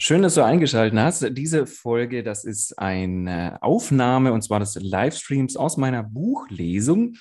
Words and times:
Schön, 0.00 0.22
dass 0.22 0.34
du 0.34 0.44
eingeschaltet 0.44 0.96
hast. 0.96 1.26
Diese 1.36 1.66
Folge, 1.66 2.22
das 2.22 2.44
ist 2.44 2.78
eine 2.78 3.60
Aufnahme 3.62 4.32
und 4.32 4.42
zwar 4.42 4.60
des 4.60 4.76
Livestreams 4.76 5.56
aus 5.56 5.76
meiner 5.76 6.04
Buchlesung. 6.04 7.16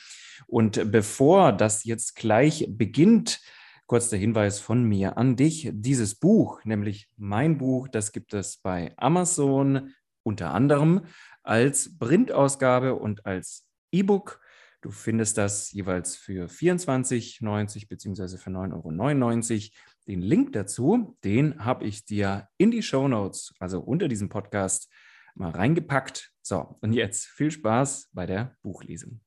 Und 0.45 0.91
bevor 0.91 1.53
das 1.53 1.85
jetzt 1.85 2.15
gleich 2.15 2.67
beginnt, 2.69 3.41
kurz 3.87 4.09
der 4.09 4.19
Hinweis 4.19 4.59
von 4.59 4.83
mir 4.83 5.17
an 5.17 5.35
dich. 5.35 5.71
Dieses 5.73 6.13
Buch, 6.13 6.63
nämlich 6.65 7.09
mein 7.17 7.57
Buch, 7.57 7.87
das 7.87 8.11
gibt 8.11 8.35
es 8.35 8.57
bei 8.57 8.93
Amazon 8.97 9.95
unter 10.21 10.53
anderem 10.53 11.01
als 11.41 11.97
Printausgabe 11.97 12.93
und 12.93 13.25
als 13.25 13.67
E-Book. 13.91 14.39
Du 14.81 14.91
findest 14.91 15.39
das 15.39 15.71
jeweils 15.71 16.15
für 16.15 16.45
24,90 16.45 17.87
bzw. 17.87 18.37
für 18.37 18.51
9,99 18.51 19.71
Euro. 19.71 19.71
Den 20.07 20.21
Link 20.21 20.53
dazu, 20.53 21.17
den 21.25 21.65
habe 21.65 21.83
ich 21.83 22.05
dir 22.05 22.47
in 22.57 22.71
die 22.71 22.81
Show 22.81 23.09
Notes, 23.09 23.53
also 23.59 23.81
unter 23.81 24.07
diesem 24.07 24.29
Podcast, 24.29 24.89
mal 25.35 25.51
reingepackt. 25.51 26.31
So, 26.41 26.77
und 26.79 26.93
jetzt 26.93 27.25
viel 27.25 27.51
Spaß 27.51 28.11
bei 28.13 28.25
der 28.25 28.55
Buchlesung. 28.61 29.19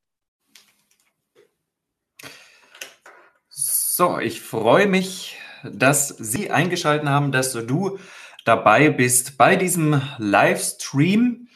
So, 3.51 4.19
ich 4.19 4.41
freue 4.41 4.87
mich, 4.87 5.37
dass 5.71 6.09
Sie 6.09 6.51
eingeschaltet 6.51 7.07
haben, 7.07 7.31
dass 7.31 7.53
du 7.53 7.99
dabei 8.47 8.89
bist 8.89 9.37
bei 9.37 9.57
diesem 9.57 10.01
Livestream. 10.17 11.49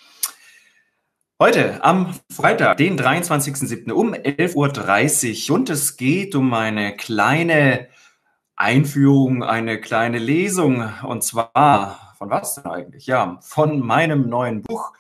Heute 1.41 1.83
am 1.83 2.15
Freitag, 2.31 2.77
den 2.77 2.99
23.07. 2.99 3.91
um 3.91 4.13
11.30 4.13 5.49
Uhr 5.49 5.57
und 5.57 5.71
es 5.71 5.97
geht 5.97 6.35
um 6.35 6.53
eine 6.53 6.95
kleine 6.95 7.89
Einführung, 8.57 9.43
eine 9.43 9.81
kleine 9.81 10.19
Lesung. 10.19 10.89
Und 11.03 11.23
zwar 11.23 12.15
von 12.19 12.31
was 12.31 12.55
denn 12.55 12.67
eigentlich? 12.67 13.07
Ja, 13.07 13.39
von 13.43 13.81
meinem 13.81 14.29
neuen 14.29 14.63
Buch, 14.63 14.93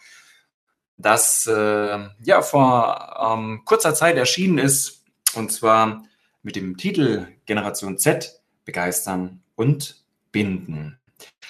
das 0.96 1.46
äh, 1.46 2.08
ja 2.22 2.42
vor 2.42 3.34
ähm, 3.36 3.62
kurzer 3.64 3.94
Zeit 3.94 4.16
erschienen 4.16 4.58
ist. 4.58 5.04
Und 5.34 5.52
zwar 5.52 6.04
mit 6.42 6.56
dem 6.56 6.76
Titel 6.76 7.26
Generation 7.46 7.98
Z 7.98 8.40
begeistern 8.64 9.42
und 9.56 10.04
binden. 10.32 10.98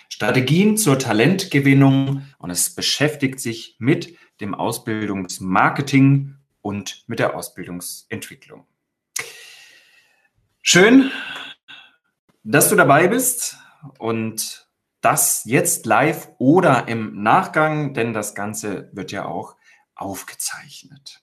Strategien 0.08 0.76
zur 0.76 0.98
Talentgewinnung 0.98 2.24
und 2.38 2.50
es 2.50 2.74
beschäftigt 2.74 3.40
sich 3.40 3.76
mit 3.78 4.16
dem 4.40 4.54
Ausbildungsmarketing 4.54 6.36
und 6.62 7.04
mit 7.08 7.18
der 7.18 7.34
Ausbildungsentwicklung. 7.34 8.66
Schön, 10.62 11.10
dass 12.44 12.68
du 12.68 12.76
dabei 12.76 13.08
bist 13.08 13.56
und 13.98 14.68
das 15.00 15.42
jetzt 15.44 15.86
live 15.86 16.28
oder 16.38 16.88
im 16.88 17.22
Nachgang, 17.22 17.94
denn 17.94 18.14
das 18.14 18.34
Ganze 18.34 18.90
wird 18.92 19.12
ja 19.12 19.24
auch 19.26 19.56
aufgezeichnet. 19.94 21.20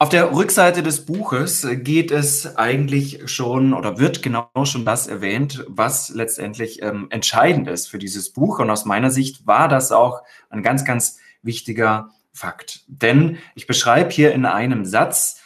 Auf 0.00 0.10
der 0.10 0.32
Rückseite 0.32 0.84
des 0.84 1.06
Buches 1.06 1.66
geht 1.68 2.12
es 2.12 2.56
eigentlich 2.56 3.28
schon 3.28 3.74
oder 3.74 3.98
wird 3.98 4.22
genau 4.22 4.48
schon 4.64 4.84
das 4.84 5.08
erwähnt, 5.08 5.64
was 5.66 6.10
letztendlich 6.10 6.82
ähm, 6.82 7.08
entscheidend 7.10 7.66
ist 7.66 7.88
für 7.88 7.98
dieses 7.98 8.32
Buch. 8.32 8.60
Und 8.60 8.70
aus 8.70 8.84
meiner 8.84 9.10
Sicht 9.10 9.44
war 9.46 9.66
das 9.68 9.90
auch 9.90 10.22
ein 10.50 10.62
ganz, 10.62 10.84
ganz 10.84 11.18
wichtiger 11.42 12.10
Fakt. 12.32 12.84
Denn 12.86 13.38
ich 13.56 13.66
beschreibe 13.66 14.10
hier 14.10 14.32
in 14.32 14.46
einem 14.46 14.84
Satz, 14.84 15.40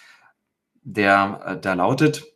der 0.83 1.41
äh, 1.47 1.59
da 1.59 1.73
lautet, 1.73 2.31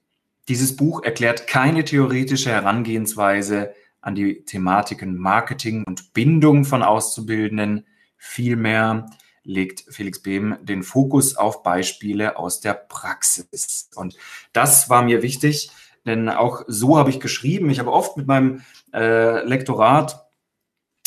dieses 0.49 0.77
Buch 0.77 1.03
erklärt 1.03 1.47
keine 1.47 1.85
theoretische 1.85 2.51
Herangehensweise 2.51 3.75
an 4.01 4.15
die 4.15 4.45
Thematiken 4.45 5.17
Marketing 5.17 5.85
und 5.85 6.13
Bindung 6.13 6.65
von 6.65 6.83
Auszubildenden. 6.83 7.87
Vielmehr 8.17 9.07
legt 9.43 9.85
Felix 9.89 10.23
Behm 10.23 10.57
den 10.63 10.83
Fokus 10.83 11.37
auf 11.37 11.63
Beispiele 11.63 12.37
aus 12.37 12.61
der 12.61 12.75
Praxis. 12.75 13.91
Und 13.95 14.17
das 14.53 14.89
war 14.89 15.03
mir 15.03 15.23
wichtig, 15.23 15.71
denn 16.05 16.29
auch 16.29 16.63
so 16.69 16.99
habe 16.99 17.11
ich 17.11 17.21
geschrieben. 17.21 17.71
Ich 17.71 17.81
habe 17.81 17.93
oft 17.93 18.17
mit 18.17 18.27
meinem 18.27 18.63
äh, 18.93 19.45
Lektorat 19.45 20.29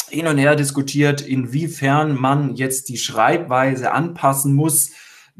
hin 0.10 0.28
und 0.28 0.38
her 0.38 0.56
diskutiert, 0.56 1.22
inwiefern 1.22 2.16
man 2.16 2.56
jetzt 2.56 2.90
die 2.90 2.98
Schreibweise 2.98 3.92
anpassen 3.92 4.54
muss 4.54 4.92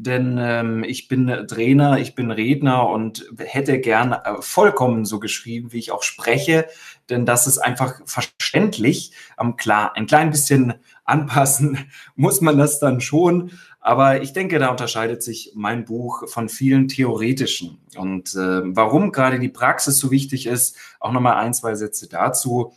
denn 0.02 0.38
ähm, 0.40 0.82
ich 0.82 1.08
bin 1.08 1.26
Trainer, 1.46 1.98
ich 1.98 2.14
bin 2.14 2.30
Redner 2.30 2.88
und 2.88 3.26
hätte 3.38 3.78
gern 3.80 4.12
äh, 4.12 4.40
vollkommen 4.40 5.04
so 5.04 5.20
geschrieben, 5.20 5.72
wie 5.72 5.78
ich 5.78 5.92
auch 5.92 6.02
spreche, 6.02 6.66
denn 7.10 7.26
das 7.26 7.46
ist 7.46 7.58
einfach 7.58 8.00
verständlich. 8.06 9.12
Ähm, 9.38 9.56
klar, 9.56 9.92
ein 9.96 10.06
klein 10.06 10.30
bisschen 10.30 10.74
anpassen 11.04 11.78
muss 12.16 12.40
man 12.40 12.56
das 12.56 12.78
dann 12.78 13.02
schon, 13.02 13.50
aber 13.78 14.22
ich 14.22 14.32
denke, 14.32 14.58
da 14.58 14.68
unterscheidet 14.68 15.22
sich 15.22 15.52
mein 15.54 15.84
Buch 15.84 16.28
von 16.28 16.48
vielen 16.48 16.88
theoretischen. 16.88 17.78
Und 17.94 18.34
äh, 18.34 18.62
warum 18.64 19.12
gerade 19.12 19.38
die 19.38 19.48
Praxis 19.50 19.98
so 19.98 20.10
wichtig 20.10 20.46
ist, 20.46 20.78
auch 20.98 21.12
nochmal 21.12 21.36
ein, 21.36 21.52
zwei 21.52 21.74
Sätze 21.74 22.08
dazu. 22.08 22.72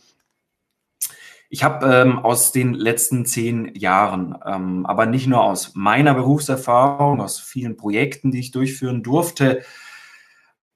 Ich 1.54 1.62
habe 1.62 1.86
ähm, 1.86 2.18
aus 2.18 2.50
den 2.50 2.74
letzten 2.74 3.26
zehn 3.26 3.76
Jahren, 3.76 4.36
ähm, 4.44 4.84
aber 4.86 5.06
nicht 5.06 5.28
nur 5.28 5.44
aus 5.44 5.76
meiner 5.76 6.12
Berufserfahrung, 6.12 7.20
aus 7.20 7.38
vielen 7.38 7.76
Projekten, 7.76 8.32
die 8.32 8.40
ich 8.40 8.50
durchführen 8.50 9.04
durfte, 9.04 9.62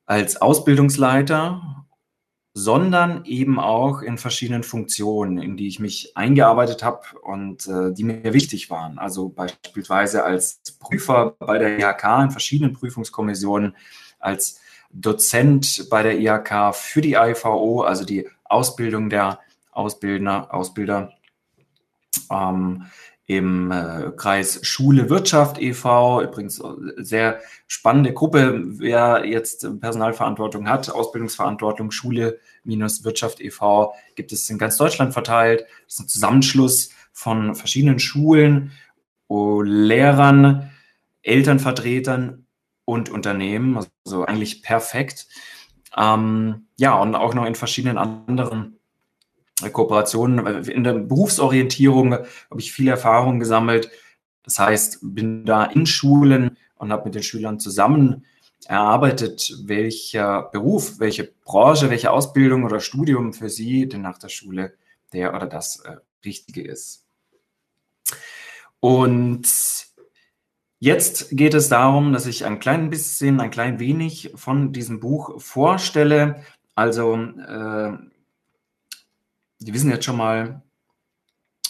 als 0.07 0.41
Ausbildungsleiter, 0.41 1.85
sondern 2.55 3.25
eben 3.25 3.59
auch 3.59 4.03
in 4.03 4.19
verschiedenen 4.19 4.63
Funktionen, 4.63 5.39
in 5.39 5.57
die 5.57 5.67
ich 5.67 5.81
mich 5.81 6.17
eingearbeitet 6.17 6.85
habe 6.85 7.01
und 7.25 7.67
äh, 7.67 7.93
die 7.93 8.05
mir 8.05 8.33
wichtig 8.33 8.71
waren. 8.71 9.01
Also 9.01 9.31
beispielsweise 9.31 10.23
als 10.23 10.61
Prüfer 10.79 11.35
bei 11.41 11.59
der 11.59 11.77
IHK 11.81 12.23
in 12.23 12.31
verschiedenen 12.31 12.73
Prüfungskommissionen, 12.73 13.75
als 14.21 14.61
Dozent 14.93 15.89
bei 15.91 16.05
der 16.05 16.21
IHK 16.21 16.73
für 16.73 17.01
die 17.01 17.15
IVO, 17.15 17.83
also 17.83 18.05
die 18.05 18.29
Ausbildung 18.45 19.11
der 19.11 19.41
Ausbildner, 19.79 20.53
Ausbilder 20.53 21.13
ähm, 22.31 22.87
im 23.27 23.71
äh, 23.71 24.11
Kreis 24.17 24.61
Schule 24.67 25.11
Wirtschaft 25.11 25.61
e.V. 25.61 26.23
Übrigens 26.23 26.63
sehr 26.97 27.41
spannende 27.67 28.13
Gruppe, 28.15 28.63
wer 28.65 29.27
jetzt 29.27 29.67
Personalverantwortung 29.81 30.69
hat, 30.69 30.91
Ausbildungsverantwortung, 30.91 31.91
Schule 31.91 32.41
minus 32.65 33.05
Wirtschaft 33.05 33.41
e.V. 33.41 33.95
gibt 34.15 34.33
es 34.33 34.49
in 34.49 34.59
ganz 34.59 34.79
Deutschland 34.79 35.13
verteilt. 35.13 35.67
Das 35.85 35.95
ist 35.95 36.01
ein 36.01 36.09
Zusammenschluss 36.09 36.91
von 37.13 37.55
verschiedenen 37.55 37.99
Schulen, 37.99 38.73
Lehrern, 39.29 40.71
Elternvertretern 41.23 42.47
und 42.87 43.11
Unternehmen. 43.11 43.77
Also 44.07 44.25
eigentlich 44.25 44.63
perfekt. 44.63 45.29
Ähm, 45.97 46.69
ja, 46.79 46.95
und 46.95 47.15
auch 47.15 47.35
noch 47.35 47.45
in 47.45 47.55
verschiedenen 47.55 47.99
anderen 47.99 48.78
Kooperationen. 49.73 50.65
In 50.65 50.85
der 50.85 50.95
Berufsorientierung 50.95 52.13
habe 52.13 52.61
ich 52.61 52.73
viel 52.73 52.89
Erfahrung 52.89 53.39
gesammelt. 53.41 53.91
Das 54.43 54.59
heißt, 54.59 54.99
bin 55.03 55.45
da 55.45 55.65
in 55.65 55.87
Schulen 55.87 56.57
und 56.77 56.93
habe 56.93 57.05
mit 57.05 57.15
den 57.15 57.23
Schülern 57.23 57.61
zusammen 57.61 58.25
erarbeitet, 58.67 59.55
welcher 59.65 60.43
Beruf, 60.53 60.99
welche 60.99 61.25
Branche, 61.45 61.91
welche 61.91 62.11
Ausbildung 62.11 62.65
oder 62.65 62.81
Studium 62.81 63.33
für 63.33 63.49
sie 63.49 63.89
denn 63.89 64.03
nach 64.03 64.19
der 64.19 64.29
Schule 64.29 64.75
der 65.13 65.35
oder 65.35 65.47
das 65.47 65.81
äh, 65.81 65.97
Richtige 66.25 66.63
ist. 66.63 67.07
Und 68.81 69.49
jetzt 70.79 71.37
geht 71.37 71.55
es 71.55 71.69
darum, 71.69 72.13
dass 72.13 72.27
ich 72.27 72.45
ein 72.45 72.59
klein 72.59 72.91
bisschen, 72.91 73.41
ein 73.41 73.51
klein 73.51 73.81
wenig 73.81 74.33
von 74.35 74.73
diesem 74.73 75.01
Buch 75.01 75.41
vorstelle. 75.41 76.43
Also 76.75 77.15
äh, 77.15 77.93
die 79.61 79.75
wissen 79.75 79.91
jetzt 79.91 80.05
schon 80.05 80.17
mal, 80.17 80.63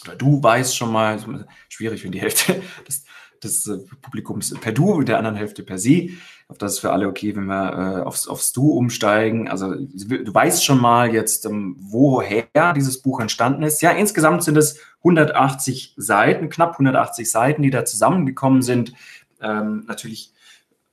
oder 0.05 0.17
du 0.17 0.43
weißt 0.43 0.77
schon 0.77 0.93
mal, 0.93 1.47
schwierig, 1.69 2.05
wenn 2.05 2.13
die 2.13 2.21
Hälfte 2.21 2.63
des, 2.89 3.05
des 3.43 3.67
äh, 3.67 3.79
Publikums 4.03 4.55
per 4.61 4.73
Du 4.73 4.93
und 4.93 5.09
der 5.09 5.19
anderen 5.19 5.37
Hälfte 5.37 5.63
per 5.63 5.79
Sie. 5.79 6.19
Auf 6.49 6.59
das 6.59 6.75
ist 6.75 6.79
für 6.79 6.93
alle 6.93 7.09
okay, 7.09 7.37
wenn 7.37 7.45
wir 7.45 7.73
äh, 7.73 8.03
aufs, 8.03 8.27
aufs 8.27 8.53
Du 8.53 8.71
umsteigen. 8.71 9.49
Also 9.49 9.75
du 9.75 10.35
weißt 10.35 10.65
schon 10.65 10.81
mal 10.81 11.13
jetzt, 11.13 11.45
ähm, 11.45 11.77
woher 11.79 12.73
dieses 12.75 13.03
Buch 13.03 13.21
entstanden 13.21 13.63
ist. 13.63 13.83
Ja, 13.83 13.91
insgesamt 13.91 14.45
sind 14.45 14.57
es 14.57 14.81
180 14.99 15.95
Seiten, 15.97 16.49
knapp 16.49 16.73
180 16.73 17.31
Seiten, 17.31 17.63
die 17.63 17.71
da 17.71 17.85
zusammengekommen 17.85 18.63
sind. 18.63 18.95
Ähm, 19.43 19.85
natürlich 19.87 20.33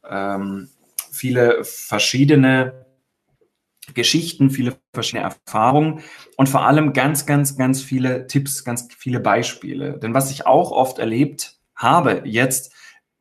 ähm, 0.07 0.69
viele 1.11 1.63
verschiedene 1.63 2.84
Geschichten, 3.93 4.49
viele 4.49 4.77
verschiedene 4.93 5.23
Erfahrungen 5.23 6.01
und 6.37 6.49
vor 6.49 6.65
allem 6.65 6.93
ganz, 6.93 7.25
ganz, 7.25 7.57
ganz 7.57 7.81
viele 7.81 8.27
Tipps, 8.27 8.63
ganz 8.63 8.87
viele 8.97 9.19
Beispiele. 9.19 9.99
Denn 9.99 10.13
was 10.13 10.31
ich 10.31 10.45
auch 10.45 10.71
oft 10.71 10.99
erlebt 10.99 11.57
habe, 11.75 12.21
jetzt 12.25 12.73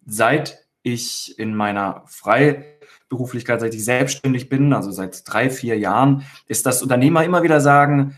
seit 0.07 0.65
ich 0.83 1.39
in 1.39 1.55
meiner 1.55 2.05
Freiberuflichkeit, 2.07 3.61
seit 3.61 3.75
ich 3.75 3.85
selbstständig 3.85 4.49
bin, 4.49 4.73
also 4.73 4.91
seit 4.91 5.23
drei, 5.27 5.51
vier 5.51 5.79
Jahren, 5.79 6.25
ist, 6.47 6.67
dass 6.67 6.83
Unternehmer 6.83 7.25
immer 7.25 7.43
wieder 7.43 7.61
sagen, 7.61 8.17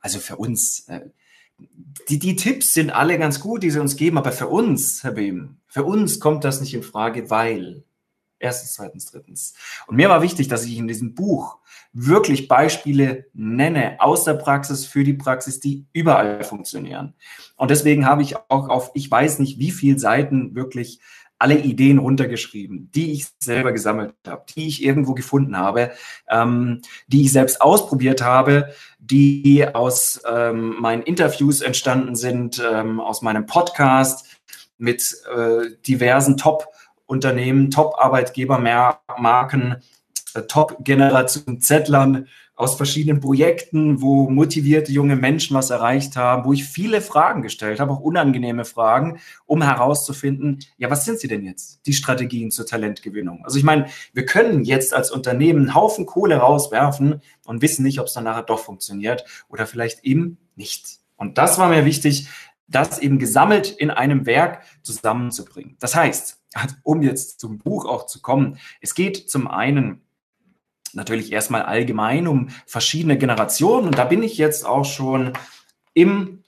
also 0.00 0.18
für 0.18 0.36
uns, 0.36 0.88
äh, 0.88 1.00
die, 2.08 2.18
die 2.18 2.36
Tipps 2.36 2.72
sind 2.72 2.90
alle 2.90 3.18
ganz 3.18 3.40
gut, 3.40 3.62
die 3.62 3.70
sie 3.70 3.80
uns 3.80 3.96
geben, 3.96 4.18
aber 4.18 4.32
für 4.32 4.48
uns, 4.48 5.04
Herr 5.04 5.12
Behm, 5.12 5.58
für 5.68 5.84
uns 5.84 6.18
kommt 6.18 6.44
das 6.44 6.60
nicht 6.60 6.74
in 6.74 6.82
Frage, 6.82 7.30
weil 7.30 7.84
erstens, 8.40 8.74
zweitens, 8.74 9.06
drittens. 9.06 9.54
Und 9.86 9.96
mir 9.96 10.08
war 10.08 10.22
wichtig, 10.22 10.48
dass 10.48 10.64
ich 10.64 10.76
in 10.76 10.88
diesem 10.88 11.14
Buch 11.14 11.58
wirklich 11.92 12.48
Beispiele 12.48 13.26
nenne 13.32 13.96
aus 14.00 14.24
der 14.24 14.34
Praxis 14.34 14.86
für 14.86 15.04
die 15.04 15.14
Praxis, 15.14 15.60
die 15.60 15.86
überall 15.92 16.42
funktionieren. 16.42 17.14
Und 17.56 17.70
deswegen 17.70 18.06
habe 18.06 18.22
ich 18.22 18.36
auch 18.36 18.68
auf, 18.68 18.90
ich 18.94 19.10
weiß 19.10 19.38
nicht, 19.38 19.58
wie 19.58 19.70
viele 19.70 19.98
Seiten 19.98 20.54
wirklich 20.54 21.00
alle 21.40 21.58
Ideen 21.58 21.98
runtergeschrieben, 21.98 22.90
die 22.94 23.12
ich 23.12 23.26
selber 23.38 23.72
gesammelt 23.72 24.14
habe, 24.26 24.44
die 24.54 24.68
ich 24.68 24.84
irgendwo 24.84 25.14
gefunden 25.14 25.56
habe, 25.56 25.90
ähm, 26.28 26.82
die 27.06 27.22
ich 27.22 27.32
selbst 27.32 27.62
ausprobiert 27.62 28.22
habe, 28.22 28.74
die 28.98 29.66
aus 29.72 30.20
ähm, 30.30 30.76
meinen 30.78 31.02
Interviews 31.02 31.62
entstanden 31.62 32.14
sind, 32.14 32.62
ähm, 32.62 33.00
aus 33.00 33.22
meinem 33.22 33.46
Podcast 33.46 34.26
mit 34.76 35.16
äh, 35.34 35.76
diversen 35.86 36.36
Top-Unternehmen, 37.10 37.72
Top-Arbeitgebermarken, 37.72 39.82
äh, 40.34 40.42
Top-Generation 40.42 41.60
Zettlern 41.60 42.28
aus 42.54 42.76
verschiedenen 42.76 43.20
Projekten, 43.20 44.00
wo 44.00 44.30
motivierte 44.30 44.92
junge 44.92 45.16
Menschen 45.16 45.56
was 45.56 45.70
erreicht 45.70 46.16
haben, 46.16 46.44
wo 46.44 46.52
ich 46.52 46.62
viele 46.64 47.00
Fragen 47.00 47.42
gestellt 47.42 47.80
habe, 47.80 47.90
auch 47.92 48.00
unangenehme 48.00 48.64
Fragen, 48.64 49.18
um 49.46 49.60
herauszufinden, 49.62 50.60
ja, 50.76 50.88
was 50.88 51.04
sind 51.04 51.18
sie 51.18 51.26
denn 51.26 51.44
jetzt, 51.44 51.84
die 51.86 51.94
Strategien 51.94 52.52
zur 52.52 52.66
Talentgewinnung? 52.66 53.44
Also 53.44 53.58
ich 53.58 53.64
meine, 53.64 53.86
wir 54.12 54.24
können 54.24 54.62
jetzt 54.62 54.94
als 54.94 55.10
Unternehmen 55.10 55.62
einen 55.62 55.74
Haufen 55.74 56.06
Kohle 56.06 56.36
rauswerfen 56.36 57.22
und 57.44 57.62
wissen 57.62 57.82
nicht, 57.82 57.98
ob 57.98 58.06
es 58.06 58.12
dann 58.12 58.22
nachher 58.24 58.44
doch 58.44 58.60
funktioniert 58.60 59.24
oder 59.48 59.66
vielleicht 59.66 60.04
eben 60.04 60.38
nicht. 60.54 61.00
Und 61.16 61.38
das 61.38 61.58
war 61.58 61.70
mir 61.70 61.84
wichtig, 61.86 62.28
das 62.68 63.00
eben 63.00 63.18
gesammelt 63.18 63.70
in 63.70 63.90
einem 63.90 64.26
Werk 64.26 64.62
zusammenzubringen. 64.82 65.76
Das 65.80 65.96
heißt, 65.96 66.39
um 66.82 67.02
jetzt 67.02 67.40
zum 67.40 67.58
Buch 67.58 67.86
auch 67.86 68.06
zu 68.06 68.20
kommen, 68.20 68.58
es 68.80 68.94
geht 68.94 69.30
zum 69.30 69.48
einen 69.48 70.02
natürlich 70.92 71.32
erstmal 71.32 71.62
allgemein 71.62 72.26
um 72.26 72.48
verschiedene 72.66 73.16
Generationen. 73.16 73.86
Und 73.86 73.98
da 73.98 74.04
bin 74.04 74.22
ich 74.22 74.38
jetzt 74.38 74.66
auch 74.66 74.84
schon 74.84 75.32
im, 75.94 76.42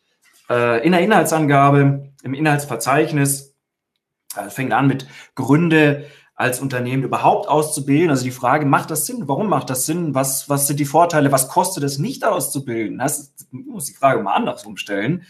äh, 0.51 0.85
in 0.85 0.93
der 0.93 1.03
Inhaltsangabe, 1.03 2.13
im 2.23 2.35
Inhaltsverzeichnis. 2.35 3.55
Äh, 4.37 4.51
fängt 4.51 4.73
an 4.73 4.87
mit 4.87 5.07
Gründe 5.35 6.07
als 6.35 6.61
Unternehmen 6.61 7.05
überhaupt 7.05 7.49
auszubilden. 7.49 8.11
Also 8.11 8.25
die 8.25 8.31
Frage, 8.31 8.67
macht 8.67 8.91
das 8.91 9.07
Sinn? 9.07 9.29
Warum 9.29 9.49
macht 9.49 9.71
das 9.71 9.87
Sinn? 9.87 10.15
Was, 10.15 10.49
was 10.49 10.67
sind 10.67 10.81
die 10.81 10.87
Vorteile? 10.87 11.31
Was 11.31 11.49
kostet 11.49 11.85
es 11.85 11.99
nicht 11.99 12.25
auszubilden? 12.25 12.99
Das 12.99 13.33
muss 13.51 13.87
die 13.87 13.95
Frage 13.95 14.23
mal 14.23 14.35
anders 14.35 14.65
umstellen. 14.65 15.25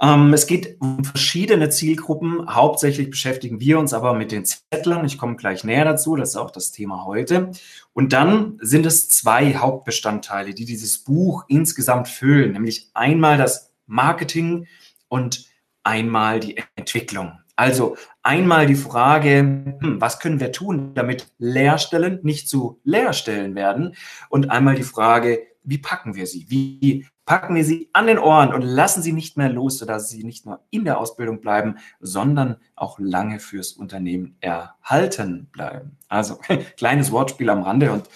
Ähm, 0.00 0.32
es 0.34 0.46
geht 0.46 0.80
um 0.80 1.04
verschiedene 1.04 1.70
Zielgruppen. 1.70 2.54
Hauptsächlich 2.54 3.10
beschäftigen 3.10 3.60
wir 3.60 3.78
uns 3.78 3.94
aber 3.94 4.14
mit 4.14 4.32
den 4.32 4.44
Zettlern. 4.44 5.04
Ich 5.04 5.18
komme 5.18 5.36
gleich 5.36 5.64
näher 5.64 5.84
dazu. 5.84 6.16
Das 6.16 6.30
ist 6.30 6.36
auch 6.36 6.50
das 6.50 6.70
Thema 6.70 7.04
heute. 7.04 7.50
Und 7.92 8.12
dann 8.12 8.58
sind 8.60 8.84
es 8.84 9.08
zwei 9.08 9.54
Hauptbestandteile, 9.54 10.54
die 10.54 10.64
dieses 10.64 10.98
Buch 10.98 11.44
insgesamt 11.48 12.08
füllen, 12.08 12.52
nämlich 12.52 12.90
einmal 12.94 13.38
das 13.38 13.72
Marketing 13.86 14.66
und 15.08 15.46
einmal 15.82 16.40
die 16.40 16.62
Entwicklung. 16.74 17.38
Also 17.54 17.96
einmal 18.22 18.66
die 18.66 18.74
Frage, 18.74 19.38
hm, 19.38 19.96
was 19.98 20.18
können 20.18 20.40
wir 20.40 20.52
tun, 20.52 20.92
damit 20.94 21.28
Leerstellen 21.38 22.20
nicht 22.22 22.50
zu 22.50 22.80
Leerstellen 22.84 23.54
werden? 23.54 23.96
Und 24.28 24.50
einmal 24.50 24.74
die 24.74 24.82
Frage, 24.82 25.46
wie 25.66 25.78
packen 25.78 26.14
wir 26.14 26.26
sie? 26.26 26.46
Wie 26.48 27.06
packen 27.26 27.56
wir 27.56 27.64
sie 27.64 27.90
an 27.92 28.06
den 28.06 28.18
Ohren 28.18 28.54
und 28.54 28.62
lassen 28.62 29.02
sie 29.02 29.12
nicht 29.12 29.36
mehr 29.36 29.48
los, 29.48 29.78
sodass 29.78 30.08
sie 30.08 30.22
nicht 30.22 30.46
nur 30.46 30.60
in 30.70 30.84
der 30.84 30.98
Ausbildung 30.98 31.40
bleiben, 31.40 31.76
sondern 32.00 32.56
auch 32.76 32.98
lange 33.00 33.40
fürs 33.40 33.72
Unternehmen 33.72 34.36
erhalten 34.40 35.48
bleiben. 35.50 35.98
Also 36.08 36.38
kleines 36.76 37.10
Wortspiel 37.10 37.50
am 37.50 37.62
Rande 37.62 37.92
und 37.92 38.08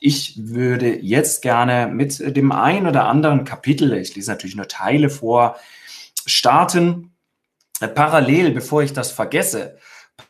ich 0.00 0.34
würde 0.48 1.00
jetzt 1.00 1.42
gerne 1.42 1.88
mit 1.92 2.36
dem 2.36 2.52
ein 2.52 2.86
oder 2.86 3.06
anderen 3.06 3.44
Kapitel, 3.44 3.92
ich 3.94 4.14
lese 4.14 4.30
natürlich 4.30 4.56
nur 4.56 4.68
Teile 4.68 5.08
vor, 5.10 5.56
starten. 6.26 7.12
Parallel, 7.94 8.50
bevor 8.50 8.82
ich 8.82 8.92
das 8.92 9.12
vergesse, 9.12 9.78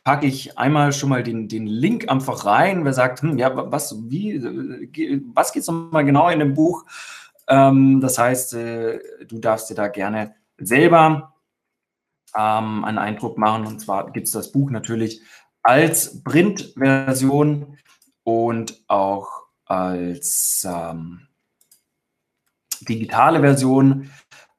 packe 0.03 0.27
ich 0.27 0.57
einmal 0.57 0.93
schon 0.93 1.09
mal 1.09 1.23
den, 1.23 1.47
den 1.47 1.67
Link 1.67 2.09
einfach 2.09 2.45
rein. 2.45 2.85
Wer 2.85 2.93
sagt, 2.93 3.21
hm, 3.21 3.37
ja, 3.37 3.71
was, 3.71 3.95
wie, 4.09 4.41
was 5.33 5.51
geht 5.51 5.61
es 5.61 5.67
nochmal 5.67 6.05
genau 6.05 6.29
in 6.29 6.39
dem 6.39 6.53
Buch? 6.53 6.85
Ähm, 7.47 7.99
das 8.01 8.17
heißt, 8.17 8.53
äh, 8.53 8.99
du 9.27 9.39
darfst 9.39 9.69
dir 9.69 9.75
da 9.75 9.87
gerne 9.87 10.35
selber 10.57 11.33
ähm, 12.35 12.85
einen 12.85 12.97
Eindruck 12.97 13.37
machen. 13.37 13.65
Und 13.65 13.79
zwar 13.79 14.11
gibt 14.11 14.27
es 14.27 14.33
das 14.33 14.51
Buch 14.51 14.69
natürlich 14.69 15.21
als 15.63 16.23
Printversion 16.23 17.77
und 18.23 18.83
auch 18.87 19.27
als 19.65 20.65
ähm, 20.67 21.27
digitale 22.81 23.41
Version. 23.41 24.09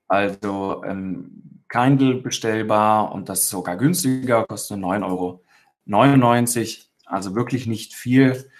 Also 0.09 0.82
ähm, 0.85 1.50
Kindle 1.70 2.17
bestellbar 2.17 3.12
und 3.12 3.28
das 3.28 3.43
ist 3.43 3.49
sogar 3.49 3.76
günstiger, 3.76 4.44
kostet 4.46 4.78
9,99 4.78 5.06
Euro. 5.06 5.43
Also 7.06 7.34
wirklich 7.34 7.67
nicht 7.67 7.94
viel. 7.94 8.50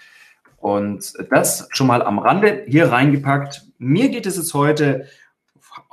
Und 0.57 1.13
das 1.29 1.67
schon 1.71 1.87
mal 1.87 2.03
am 2.03 2.19
Rande 2.19 2.65
hier 2.67 2.91
reingepackt. 2.91 3.63
Mir 3.77 4.09
geht 4.09 4.25
es 4.25 4.35
jetzt 4.37 4.53
heute 4.53 5.07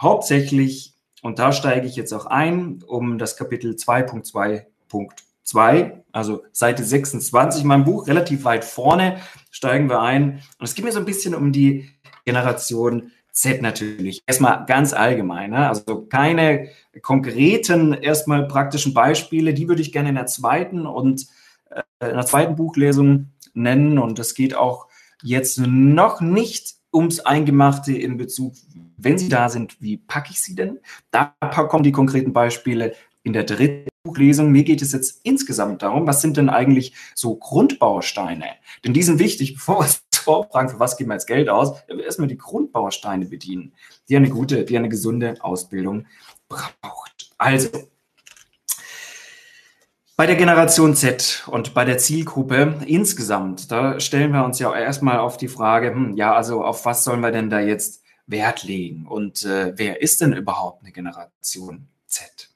hauptsächlich, 0.01 0.95
und 1.23 1.39
da 1.39 1.53
steige 1.53 1.87
ich 1.87 1.97
jetzt 1.97 2.13
auch 2.13 2.27
ein, 2.27 2.83
um 2.87 3.19
das 3.19 3.37
Kapitel 3.37 3.73
2.2.2, 3.73 6.03
also 6.13 6.45
Seite 6.53 6.85
26 6.85 7.63
in 7.63 7.69
meinem 7.69 7.85
Buch, 7.85 8.07
relativ 8.07 8.45
weit 8.45 8.65
vorne 8.65 9.21
steigen 9.51 9.89
wir 9.89 10.01
ein. 10.01 10.43
Und 10.59 10.65
es 10.65 10.75
geht 10.75 10.85
mir 10.85 10.93
so 10.93 11.01
ein 11.01 11.07
bisschen 11.07 11.35
um 11.35 11.53
die 11.53 11.91
Generation 12.25 13.11
Z 13.39 13.63
natürlich. 13.63 14.21
Erstmal 14.27 14.67
ganz 14.67 14.93
allgemein. 14.93 15.51
Ne? 15.51 15.69
Also 15.69 16.07
keine 16.07 16.71
konkreten, 17.03 17.93
erstmal 17.93 18.49
praktischen 18.49 18.95
Beispiele. 18.95 19.55
Die 19.55 19.69
würde 19.69 19.81
ich 19.81 19.93
gerne 19.93 20.09
in 20.09 20.17
der 20.17 20.27
zweiten 20.27 20.87
und 20.87 21.29
äh, 21.71 21.83
in 22.01 22.17
der 22.17 22.27
zweiten 22.27 22.57
Buchlesung 22.57 23.31
nennen. 23.55 23.99
Und 24.01 24.19
es 24.19 24.35
geht 24.35 24.57
auch 24.57 24.89
jetzt 25.23 25.61
noch 25.61 26.21
nicht 26.21 26.75
ums 26.93 27.21
Eingemachte 27.21 27.97
in 27.97 28.17
Bezug, 28.17 28.55
wenn 28.97 29.19
sie 29.19 29.29
da 29.29 29.49
sind, 29.49 29.81
wie 29.81 29.99
packe 29.99 30.31
ich 30.33 30.41
sie 30.41 30.57
denn? 30.57 30.81
Da 31.13 31.33
kommen 31.69 31.85
die 31.85 31.93
konkreten 31.93 32.33
Beispiele 32.33 32.97
in 33.23 33.35
der 33.35 33.45
dritten 33.45 33.89
Buchlesung. 34.09 34.51
Mir 34.51 34.65
geht 34.65 34.81
es 34.81 34.93
jetzt 34.93 35.21
insgesamt 35.23 35.83
darum, 35.83 36.07
was 36.07 36.23
sind 36.23 36.39
denn 36.39 36.49
eigentlich 36.49 36.95
so 37.15 37.37
Grundbausteine? 37.37 38.47
Denn 38.85 38.95
die 38.95 39.03
sind 39.03 39.19
wichtig, 39.19 39.55
bevor 39.55 39.77
wir 39.77 39.81
uns 39.81 40.03
vorfragen, 40.13 40.71
für 40.71 40.81
was 40.81 40.97
geben 40.97 41.11
wir 41.11 41.15
jetzt 41.15 41.27
Geld 41.27 41.49
aus, 41.49 41.73
erstmal 41.89 42.29
die 42.29 42.39
Grundbausteine 42.39 43.27
bedienen, 43.27 43.75
die 44.09 44.17
eine 44.17 44.31
gute, 44.31 44.65
die 44.65 44.77
eine 44.79 44.89
gesunde 44.89 45.37
Ausbildung 45.41 46.07
braucht. 46.49 47.31
Also, 47.37 47.69
bei 50.17 50.27
der 50.27 50.37
Generation 50.37 50.97
Z 50.97 51.45
und 51.47 51.75
bei 51.75 51.85
der 51.85 51.99
Zielgruppe 51.99 52.81
insgesamt, 52.87 53.71
da 53.71 54.01
stellen 54.01 54.33
wir 54.33 54.45
uns 54.45 54.59
ja 54.59 54.75
erstmal 54.75 55.19
auf 55.19 55.37
die 55.37 55.49
Frage, 55.49 55.93
hm, 55.93 56.17
ja, 56.17 56.35
also 56.35 56.65
auf 56.65 56.85
was 56.85 57.05
sollen 57.05 57.21
wir 57.21 57.31
denn 57.31 57.51
da 57.51 57.61
jetzt 57.61 58.03
Wert 58.27 58.65
legen? 58.65 59.07
Und 59.07 59.45
äh, 59.45 59.73
wer 59.77 60.03
ist 60.03 60.21
denn 60.21 60.33
überhaupt 60.33 60.83
eine 60.83 60.93
Generation 60.93 61.89
Z? 62.07 62.48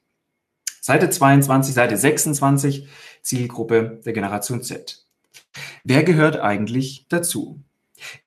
Seite 0.85 1.09
22, 1.09 1.73
Seite 1.73 1.95
26, 1.95 2.89
Zielgruppe 3.21 4.01
der 4.03 4.11
Generation 4.11 4.61
Z. 4.61 5.05
Wer 5.85 6.03
gehört 6.03 6.41
eigentlich 6.41 7.05
dazu? 7.07 7.61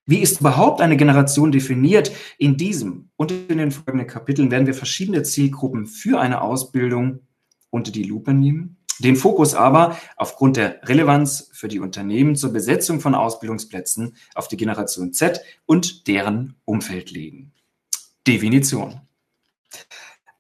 Wie 0.07 0.21
ist 0.21 0.41
überhaupt 0.41 0.81
eine 0.81 0.97
Generation 0.97 1.53
definiert? 1.53 2.13
In 2.39 2.57
diesem 2.57 3.11
und 3.17 3.31
in 3.31 3.59
den 3.59 3.73
folgenden 3.73 4.07
Kapiteln 4.07 4.51
werden 4.51 4.67
wir 4.67 4.73
verschiedene 4.73 5.23
Zielgruppen 5.23 5.85
für 5.85 6.19
eine 6.19 6.41
Ausbildung 6.41 7.21
unter 7.69 7.93
die 7.93 8.05
Lupe 8.05 8.33
nehmen, 8.33 8.79
den 9.01 9.17
Fokus 9.17 9.55
aber 9.55 9.99
aufgrund 10.17 10.57
der 10.57 10.81
Relevanz 10.89 11.51
für 11.53 11.69
die 11.69 11.81
Unternehmen 11.81 12.37
zur 12.37 12.55
Besetzung 12.55 13.01
von 13.01 13.15
Ausbildungsplätzen 13.15 14.17
auf 14.35 14.49
die 14.49 14.57
Generation 14.57 15.13
Z 15.13 15.43
und 15.67 16.09
deren 16.09 16.55
Umfeld 16.65 17.11
legen. 17.11 17.53
Definition. 18.27 19.03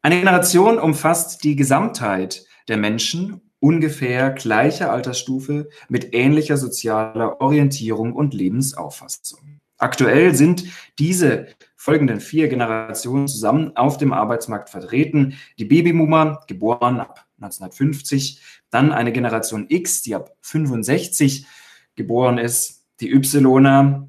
Eine 0.06 0.20
Generation 0.20 0.78
umfasst 0.78 1.42
die 1.42 1.56
Gesamtheit 1.56 2.44
der 2.68 2.76
Menschen 2.76 3.40
ungefähr 3.58 4.30
gleicher 4.30 4.92
Altersstufe 4.92 5.68
mit 5.88 6.14
ähnlicher 6.14 6.56
sozialer 6.56 7.40
Orientierung 7.40 8.12
und 8.12 8.32
Lebensauffassung. 8.32 9.58
Aktuell 9.78 10.32
sind 10.36 10.62
diese 11.00 11.48
folgenden 11.74 12.20
vier 12.20 12.46
Generationen 12.46 13.26
zusammen 13.26 13.76
auf 13.76 13.98
dem 13.98 14.12
Arbeitsmarkt 14.12 14.70
vertreten. 14.70 15.34
Die 15.58 15.64
Babyboomer, 15.64 16.40
geboren 16.46 17.00
ab 17.00 17.26
1950, 17.40 18.40
dann 18.70 18.92
eine 18.92 19.10
Generation 19.10 19.66
X, 19.68 20.02
die 20.02 20.14
ab 20.14 20.36
65 20.42 21.48
geboren 21.96 22.38
ist, 22.38 22.84
die 23.00 23.12
Ypsiloner, 23.12 24.08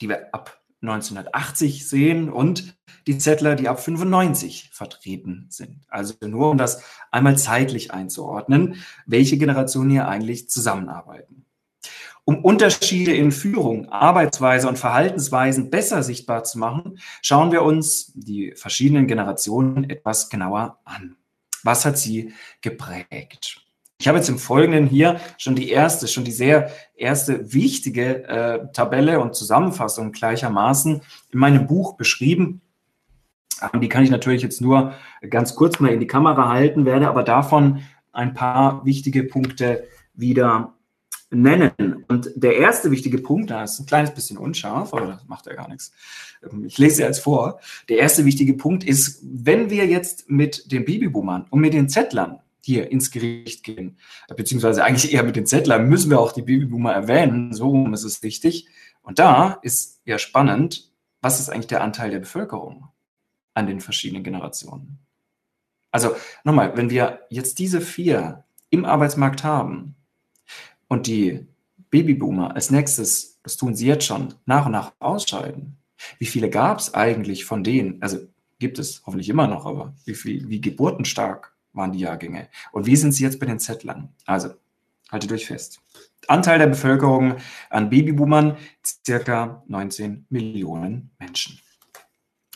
die 0.00 0.08
wir 0.08 0.34
ab 0.34 0.60
1980 0.80 1.88
sehen 1.88 2.28
und 2.28 2.76
die 3.06 3.18
Zettler, 3.18 3.54
die 3.54 3.68
ab 3.68 3.80
95 3.80 4.70
vertreten 4.72 5.46
sind. 5.48 5.80
Also 5.88 6.14
nur 6.24 6.50
um 6.50 6.58
das 6.58 6.82
einmal 7.10 7.38
zeitlich 7.38 7.92
einzuordnen, 7.92 8.76
welche 9.06 9.38
Generationen 9.38 9.90
hier 9.90 10.08
eigentlich 10.08 10.48
zusammenarbeiten. 10.48 11.46
Um 12.24 12.44
Unterschiede 12.44 13.12
in 13.12 13.32
Führung, 13.32 13.88
Arbeitsweise 13.88 14.68
und 14.68 14.78
Verhaltensweisen 14.78 15.70
besser 15.70 16.04
sichtbar 16.04 16.44
zu 16.44 16.58
machen, 16.58 16.98
schauen 17.20 17.50
wir 17.50 17.62
uns 17.62 18.12
die 18.14 18.52
verschiedenen 18.54 19.08
Generationen 19.08 19.90
etwas 19.90 20.30
genauer 20.30 20.78
an. 20.84 21.16
Was 21.64 21.84
hat 21.84 21.98
sie 21.98 22.32
geprägt? 22.60 23.62
Ich 24.02 24.08
habe 24.08 24.18
jetzt 24.18 24.28
im 24.28 24.38
Folgenden 24.38 24.86
hier 24.88 25.20
schon 25.38 25.54
die 25.54 25.70
erste, 25.70 26.08
schon 26.08 26.24
die 26.24 26.32
sehr 26.32 26.72
erste 26.96 27.52
wichtige 27.52 28.24
äh, 28.24 28.72
Tabelle 28.72 29.20
und 29.20 29.36
Zusammenfassung 29.36 30.10
gleichermaßen 30.10 31.02
in 31.30 31.38
meinem 31.38 31.68
Buch 31.68 31.96
beschrieben. 31.96 32.62
Die 33.80 33.88
kann 33.88 34.04
ich 34.04 34.10
natürlich 34.10 34.42
jetzt 34.42 34.60
nur 34.60 34.94
ganz 35.30 35.54
kurz 35.54 35.78
mal 35.78 35.92
in 35.92 36.00
die 36.00 36.06
Kamera 36.06 36.48
halten, 36.48 36.84
werde 36.84 37.08
aber 37.08 37.22
davon 37.22 37.82
ein 38.12 38.34
paar 38.34 38.84
wichtige 38.84 39.24
Punkte 39.24 39.84
wieder 40.14 40.74
nennen. 41.32 42.04
Und 42.08 42.30
der 42.36 42.56
erste 42.56 42.90
wichtige 42.90 43.18
Punkt, 43.18 43.50
da 43.50 43.64
ist 43.64 43.80
ein 43.80 43.86
kleines 43.86 44.14
bisschen 44.14 44.36
unscharf, 44.36 44.92
aber 44.92 45.06
das 45.06 45.26
macht 45.26 45.46
ja 45.46 45.54
gar 45.54 45.68
nichts. 45.68 45.92
Ähm, 46.42 46.64
ich 46.66 46.78
lese 46.78 47.02
jetzt 47.02 47.20
vor. 47.20 47.60
Der 47.88 47.98
erste 47.98 48.24
wichtige 48.24 48.54
Punkt 48.54 48.84
ist, 48.84 49.20
wenn 49.22 49.70
wir 49.70 49.86
jetzt 49.86 50.30
mit 50.30 50.70
den 50.70 50.84
Babyboomern 50.84 51.46
und 51.50 51.60
mit 51.60 51.74
den 51.74 51.88
Zettlern 51.88 52.40
hier 52.60 52.90
ins 52.92 53.10
Gericht 53.10 53.64
gehen, 53.64 53.98
beziehungsweise 54.36 54.84
eigentlich 54.84 55.12
eher 55.12 55.24
mit 55.24 55.34
den 55.34 55.46
Zettlern, 55.46 55.88
müssen 55.88 56.10
wir 56.10 56.20
auch 56.20 56.32
die 56.32 56.42
Babyboomer 56.42 56.92
erwähnen, 56.92 57.52
so 57.52 57.88
ist 57.88 58.04
es 58.04 58.22
wichtig. 58.22 58.68
Und 59.02 59.18
da 59.18 59.58
ist 59.62 60.00
ja 60.04 60.18
spannend, 60.18 60.92
was 61.20 61.40
ist 61.40 61.48
eigentlich 61.48 61.66
der 61.66 61.82
Anteil 61.82 62.10
der 62.10 62.20
Bevölkerung 62.20 62.91
an 63.54 63.66
den 63.66 63.80
verschiedenen 63.80 64.24
Generationen? 64.24 64.98
Also 65.90 66.16
nochmal, 66.44 66.76
wenn 66.76 66.90
wir 66.90 67.20
jetzt 67.28 67.58
diese 67.58 67.80
vier 67.80 68.44
im 68.70 68.84
Arbeitsmarkt 68.84 69.44
haben 69.44 69.94
und 70.88 71.06
die 71.06 71.46
Babyboomer 71.90 72.54
als 72.54 72.70
nächstes, 72.70 73.40
das 73.42 73.56
tun 73.56 73.76
sie 73.76 73.86
jetzt 73.86 74.06
schon, 74.06 74.34
nach 74.46 74.66
und 74.66 74.72
nach 74.72 74.92
ausscheiden, 74.98 75.76
wie 76.18 76.26
viele 76.26 76.50
gab 76.50 76.78
es 76.78 76.94
eigentlich 76.94 77.44
von 77.44 77.62
denen, 77.62 78.02
also 78.02 78.18
gibt 78.58 78.78
es 78.78 79.02
hoffentlich 79.04 79.28
immer 79.28 79.46
noch, 79.46 79.66
aber 79.66 79.94
wie 80.04 80.14
viel, 80.14 80.48
wie 80.48 80.60
geburtenstark 80.60 81.54
waren 81.72 81.92
die 81.92 82.00
Jahrgänge. 82.00 82.48
Und 82.72 82.86
wie 82.86 82.96
sind 82.96 83.12
sie 83.12 83.24
jetzt 83.24 83.40
bei 83.40 83.46
den 83.46 83.58
Zettlern? 83.58 84.10
Also, 84.24 84.50
haltet 85.10 85.32
euch 85.32 85.46
fest. 85.46 85.80
Anteil 86.28 86.58
der 86.58 86.68
Bevölkerung 86.68 87.36
an 87.70 87.90
Babyboomern 87.90 88.56
circa 89.04 89.62
19 89.68 90.26
Millionen 90.30 91.10
Menschen. 91.18 91.58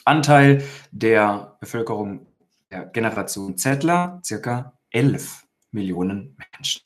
Anteil 0.07 0.63
der 0.93 1.57
Bevölkerung 1.61 2.29
der 2.71 2.87
Generation 2.87 3.59
Zettler 3.59 4.21
circa 4.25 4.79
11 4.91 5.47
Millionen 5.73 6.37
Menschen. 6.37 6.83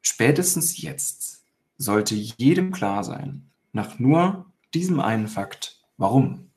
Spätestens 0.00 0.80
jetzt 0.80 1.44
sollte 1.78 2.14
jedem 2.14 2.70
klar 2.70 3.02
sein, 3.02 3.50
nach 3.72 3.98
nur 3.98 4.52
diesem 4.72 5.00
einen 5.00 5.26
Fakt, 5.26 5.82
warum 5.96 6.50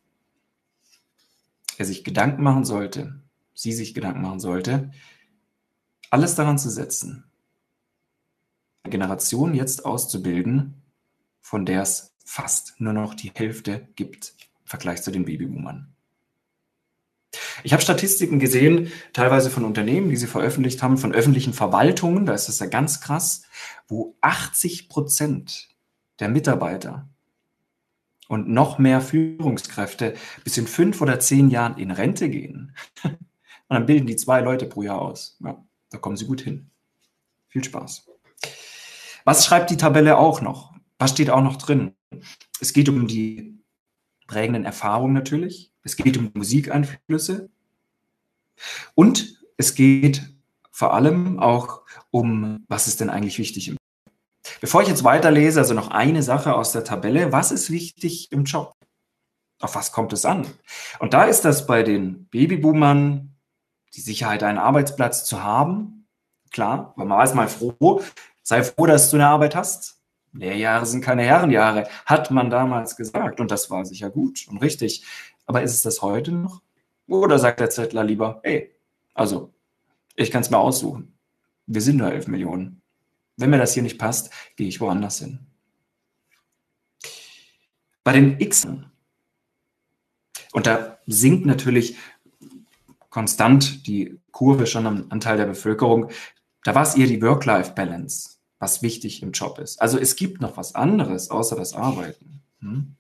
er 1.78 1.86
sich 1.86 2.04
Gedanken 2.04 2.44
machen 2.44 2.64
sollte, 2.64 3.22
sie 3.54 3.74
sich 3.74 3.96
Gedanken 3.96 4.22
machen 4.22 4.40
sollte, 4.40 4.92
alles 6.12 6.36
daran 6.36 6.60
zu 6.60 6.70
setzen, 6.70 7.26
eine 8.84 8.92
Generation 8.92 9.56
jetzt 9.56 9.84
auszubilden, 9.84 10.84
von 11.42 11.66
der 11.66 11.82
es 11.82 12.15
fast 12.26 12.74
nur 12.80 12.92
noch 12.92 13.14
die 13.14 13.32
Hälfte 13.34 13.88
gibt 13.96 14.34
im 14.40 14.68
Vergleich 14.68 15.02
zu 15.02 15.12
den 15.12 15.24
Babyboomern. 15.24 15.96
Ich 17.64 17.74
habe 17.74 17.82
Statistiken 17.82 18.40
gesehen, 18.40 18.92
teilweise 19.14 19.50
von 19.50 19.64
Unternehmen, 19.64 20.10
die 20.10 20.16
sie 20.16 20.28
veröffentlicht 20.28 20.82
haben, 20.84 20.98
von 20.98 21.14
öffentlichen 21.14 21.54
Verwaltungen, 21.54 22.26
da 22.26 22.34
ist 22.34 22.48
das 22.48 22.60
ja 22.60 22.66
ganz 22.66 23.02
krass, 23.02 23.44
wo 23.88 24.18
80 24.22 24.90
Prozent 24.90 25.70
der 26.20 26.30
Mitarbeiter 26.30 27.08
und 28.28 28.48
noch 28.50 28.80
mehr 28.80 29.02
Führungskräfte 29.02 30.16
bis 30.44 30.58
in 30.58 30.68
fünf 30.68 31.02
oder 31.02 31.20
zehn 31.20 31.50
Jahren 31.50 31.78
in 31.78 31.92
Rente 31.92 32.30
gehen. 32.30 32.76
Und 33.68 33.74
dann 33.74 33.86
bilden 33.86 34.08
die 34.08 34.16
zwei 34.16 34.42
Leute 34.42 34.68
pro 34.68 34.84
Jahr 34.84 35.02
aus. 35.02 35.38
Ja, 35.44 35.64
da 35.90 35.98
kommen 35.98 36.18
sie 36.18 36.28
gut 36.28 36.42
hin. 36.42 36.70
Viel 37.48 37.64
Spaß. 37.64 38.08
Was 39.24 39.46
schreibt 39.46 39.72
die 39.72 39.78
Tabelle 39.78 40.18
auch 40.18 40.42
noch? 40.42 40.74
Was 41.00 41.12
steht 41.12 41.32
auch 41.32 41.42
noch 41.42 41.56
drin? 41.56 41.94
Es 42.60 42.74
geht 42.74 42.90
um 42.90 43.08
die 43.08 43.60
prägenden 44.28 44.66
Erfahrungen 44.66 45.14
natürlich. 45.14 45.72
Es 45.84 45.96
geht 45.96 46.18
um 46.18 46.32
Musikeinflüsse. 46.34 47.50
Und 48.96 49.44
es 49.58 49.76
geht 49.76 50.24
vor 50.72 50.94
allem 50.94 51.40
auch 51.40 51.84
um, 52.12 52.66
was 52.68 52.88
ist 52.88 53.00
denn 53.00 53.10
eigentlich 53.10 53.40
wichtig 53.40 53.70
im 53.70 53.78
Bevor 54.62 54.82
ich 54.82 54.88
jetzt 54.88 55.04
weiterlese, 55.04 55.60
also 55.60 55.74
noch 55.74 55.90
eine 55.90 56.24
Sache 56.24 56.54
aus 56.54 56.72
der 56.72 56.84
Tabelle. 56.84 57.32
Was 57.32 57.52
ist 57.52 57.72
wichtig 57.72 58.32
im 58.32 58.44
Job? 58.44 58.74
Auf 59.60 59.76
was 59.76 59.92
kommt 59.92 60.14
es 60.14 60.26
an? 60.26 60.48
Und 61.00 61.14
da 61.14 61.24
ist 61.24 61.42
das 61.42 61.66
bei 61.66 61.84
den 61.84 62.28
Babyboomern 62.28 63.36
die 63.96 64.02
Sicherheit, 64.02 64.44
einen 64.44 64.58
Arbeitsplatz 64.58 65.26
zu 65.26 65.44
haben. 65.44 66.08
Klar, 66.52 66.94
weil 66.96 67.06
man 67.06 67.18
weiß 67.18 67.34
mal 67.34 67.48
froh, 67.48 68.02
sei 68.44 68.64
froh, 68.64 68.86
dass 68.86 69.10
du 69.10 69.18
eine 69.18 69.28
Arbeit 69.28 69.56
hast. 69.56 70.02
Lehrjahre 70.36 70.86
sind 70.86 71.02
keine 71.02 71.24
Herrenjahre, 71.24 71.88
hat 72.06 72.32
man 72.32 72.50
damals 72.50 72.96
gesagt. 72.96 73.40
Und 73.40 73.52
das 73.52 73.70
war 73.70 73.86
sicher 73.86 74.10
gut 74.10 74.48
und 74.48 74.58
richtig. 74.58 75.06
Aber 75.46 75.62
ist 75.62 75.74
es 75.74 75.82
das 75.82 76.02
heute 76.02 76.32
noch? 76.32 76.62
Oder 77.08 77.40
sagt 77.40 77.60
der 77.60 77.70
Zettler 77.70 78.04
lieber, 78.04 78.42
hey, 78.44 78.76
also, 79.14 79.54
ich 80.16 80.32
kann 80.32 80.42
es 80.42 80.50
mir 80.50 80.58
aussuchen. 80.58 81.18
Wir 81.68 81.82
sind 81.82 81.98
nur 81.98 82.12
11 82.12 82.28
Millionen. 82.28 82.82
Wenn 83.38 83.50
mir 83.50 83.58
das 83.58 83.74
hier 83.74 83.84
nicht 83.84 84.00
passt, 84.00 84.32
gehe 84.56 84.68
ich 84.68 84.82
woanders 84.82 85.20
hin. 85.20 85.40
Bei 88.04 88.14
den 88.14 88.40
X, 88.40 88.68
und 90.54 90.68
da 90.68 91.00
sinkt 91.08 91.46
natürlich 91.46 91.98
konstant 93.10 93.88
die 93.88 94.20
Kurve 94.32 94.68
schon 94.68 94.86
am 94.86 95.08
Anteil 95.10 95.38
der 95.38 95.46
Bevölkerung, 95.46 96.12
da 96.64 96.76
war 96.76 96.84
es 96.84 96.96
eher 96.96 97.08
die 97.08 97.22
Work-Life-Balance, 97.22 98.35
was 98.60 98.82
wichtig 98.82 99.22
im 99.22 99.32
Job 99.32 99.60
ist. 99.60 99.82
Also 99.82 99.98
es 100.00 100.16
gibt 100.16 100.42
noch 100.42 100.58
was 100.58 100.76
anderes 100.76 101.30
außer 101.30 101.56
das 101.56 101.74
Arbeiten. 101.74 102.42
Hm? 102.60 102.96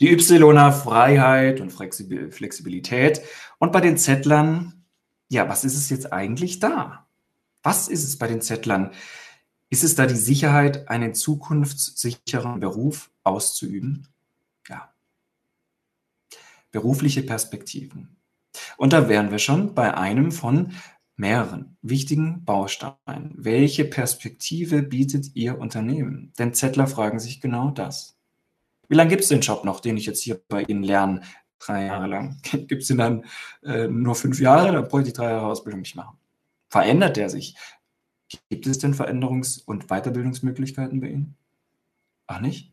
Die 0.00 0.10
Y 0.10 0.72
Freiheit 0.72 1.60
und 1.60 1.70
Flexibilität. 1.70 3.22
Und 3.58 3.72
bei 3.72 3.80
den 3.80 3.96
Zettlern, 3.96 4.84
ja, 5.28 5.48
was 5.48 5.64
ist 5.64 5.76
es 5.76 5.88
jetzt 5.90 6.12
eigentlich 6.12 6.58
da? 6.58 7.06
Was 7.62 7.88
ist 7.88 8.04
es 8.04 8.18
bei 8.18 8.26
den 8.26 8.42
Zettlern? 8.42 8.90
Ist 9.70 9.84
es 9.84 9.94
da 9.94 10.06
die 10.06 10.16
Sicherheit, 10.16 10.88
einen 10.88 11.14
zukunftssicheren 11.14 12.60
Beruf 12.60 13.10
auszuüben? 13.22 14.08
Ja. 14.68 14.92
Berufliche 16.70 17.22
Perspektiven. 17.22 18.16
Und 18.76 18.92
da 18.92 19.08
wären 19.08 19.30
wir 19.30 19.38
schon 19.38 19.74
bei 19.74 19.96
einem 19.96 20.30
von 20.30 20.74
mehreren 21.16 21.76
wichtigen 21.82 22.44
Bausteinen. 22.44 23.32
Welche 23.36 23.84
Perspektive 23.84 24.82
bietet 24.82 25.34
Ihr 25.34 25.58
Unternehmen? 25.58 26.32
Denn 26.38 26.54
Zettler 26.54 26.86
fragen 26.86 27.20
sich 27.20 27.40
genau 27.40 27.70
das. 27.70 28.16
Wie 28.88 28.94
lange 28.94 29.10
gibt 29.10 29.22
es 29.22 29.28
den 29.28 29.40
Job 29.40 29.64
noch, 29.64 29.80
den 29.80 29.96
ich 29.96 30.06
jetzt 30.06 30.22
hier 30.22 30.40
bei 30.48 30.62
Ihnen 30.62 30.82
lerne? 30.82 31.22
Drei 31.58 31.86
Jahre 31.86 32.06
lang. 32.06 32.40
Gibt 32.42 32.82
es 32.82 32.88
den 32.88 32.98
dann 32.98 33.24
äh, 33.62 33.88
nur 33.88 34.14
fünf 34.14 34.38
Jahre? 34.40 34.72
Dann 34.72 34.88
bräuchte 34.88 35.08
ich 35.08 35.14
drei 35.14 35.30
Jahre 35.30 35.46
Ausbildung 35.46 35.80
nicht 35.80 35.96
machen. 35.96 36.18
Verändert 36.68 37.16
der 37.16 37.30
sich? 37.30 37.56
Gibt 38.50 38.66
es 38.66 38.78
denn 38.78 38.94
Veränderungs- 38.94 39.64
und 39.64 39.86
Weiterbildungsmöglichkeiten 39.88 41.00
bei 41.00 41.08
Ihnen? 41.08 41.36
Ach 42.26 42.40
nicht? 42.40 42.72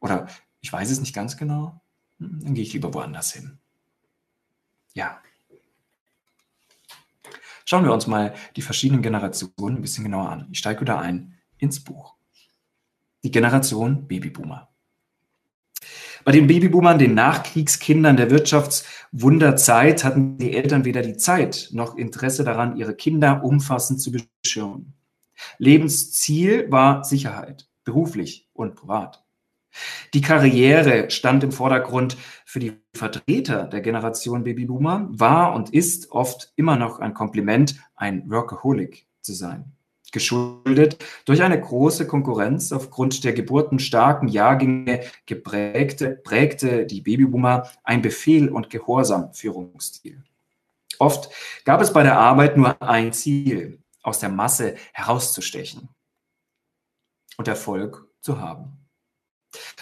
Oder 0.00 0.28
ich 0.60 0.72
weiß 0.72 0.90
es 0.90 1.00
nicht 1.00 1.14
ganz 1.14 1.36
genau? 1.36 1.80
Hm, 2.18 2.40
dann 2.42 2.54
gehe 2.54 2.62
ich 2.62 2.72
lieber 2.72 2.94
woanders 2.94 3.32
hin. 3.32 3.58
Ja. 4.94 5.20
Schauen 7.70 7.84
wir 7.84 7.92
uns 7.92 8.08
mal 8.08 8.34
die 8.56 8.62
verschiedenen 8.62 9.00
Generationen 9.00 9.76
ein 9.76 9.80
bisschen 9.80 10.02
genauer 10.02 10.28
an. 10.28 10.48
Ich 10.50 10.58
steige 10.58 10.80
wieder 10.80 10.98
ein 10.98 11.38
ins 11.56 11.78
Buch. 11.78 12.16
Die 13.22 13.30
Generation 13.30 14.08
Babyboomer. 14.08 14.70
Bei 16.24 16.32
den 16.32 16.48
Babyboomern, 16.48 16.98
den 16.98 17.14
Nachkriegskindern 17.14 18.16
der 18.16 18.28
Wirtschaftswunderzeit, 18.28 20.02
hatten 20.02 20.36
die 20.36 20.56
Eltern 20.56 20.84
weder 20.84 21.02
die 21.02 21.16
Zeit 21.16 21.68
noch 21.70 21.94
Interesse 21.94 22.42
daran, 22.42 22.76
ihre 22.76 22.96
Kinder 22.96 23.44
umfassend 23.44 24.00
zu 24.00 24.10
beschirmen. 24.10 24.94
Lebensziel 25.58 26.68
war 26.72 27.04
Sicherheit, 27.04 27.68
beruflich 27.84 28.48
und 28.52 28.74
privat. 28.74 29.24
Die 30.14 30.20
Karriere 30.20 31.10
stand 31.10 31.44
im 31.44 31.52
Vordergrund 31.52 32.16
für 32.44 32.58
die 32.58 32.72
Vertreter 32.94 33.64
der 33.64 33.80
Generation 33.80 34.44
Babyboomer, 34.44 35.08
war 35.10 35.54
und 35.54 35.70
ist 35.70 36.10
oft 36.10 36.52
immer 36.56 36.76
noch 36.76 36.98
ein 36.98 37.14
Kompliment, 37.14 37.76
ein 37.94 38.28
Workaholic 38.30 39.06
zu 39.20 39.32
sein. 39.34 39.72
geschuldet 40.12 41.04
durch 41.24 41.40
eine 41.40 41.60
große 41.60 42.08
Konkurrenz 42.08 42.72
aufgrund 42.72 43.22
der 43.22 43.32
geburtenstarken 43.32 44.26
Jahrgänge 44.26 45.02
geprägte, 45.24 46.10
prägte 46.10 46.84
die 46.84 47.00
Babyboomer 47.00 47.68
ein 47.84 48.02
Befehl- 48.02 48.48
und 48.48 48.70
Gehorsam-Führungsstil. 48.70 50.24
Oft 50.98 51.30
gab 51.64 51.80
es 51.80 51.92
bei 51.92 52.02
der 52.02 52.18
Arbeit 52.18 52.56
nur 52.56 52.82
ein 52.82 53.12
Ziel, 53.12 53.78
aus 54.02 54.18
der 54.18 54.30
Masse 54.30 54.74
herauszustechen 54.92 55.88
und 57.36 57.46
Erfolg 57.46 58.06
zu 58.20 58.40
haben. 58.40 58.79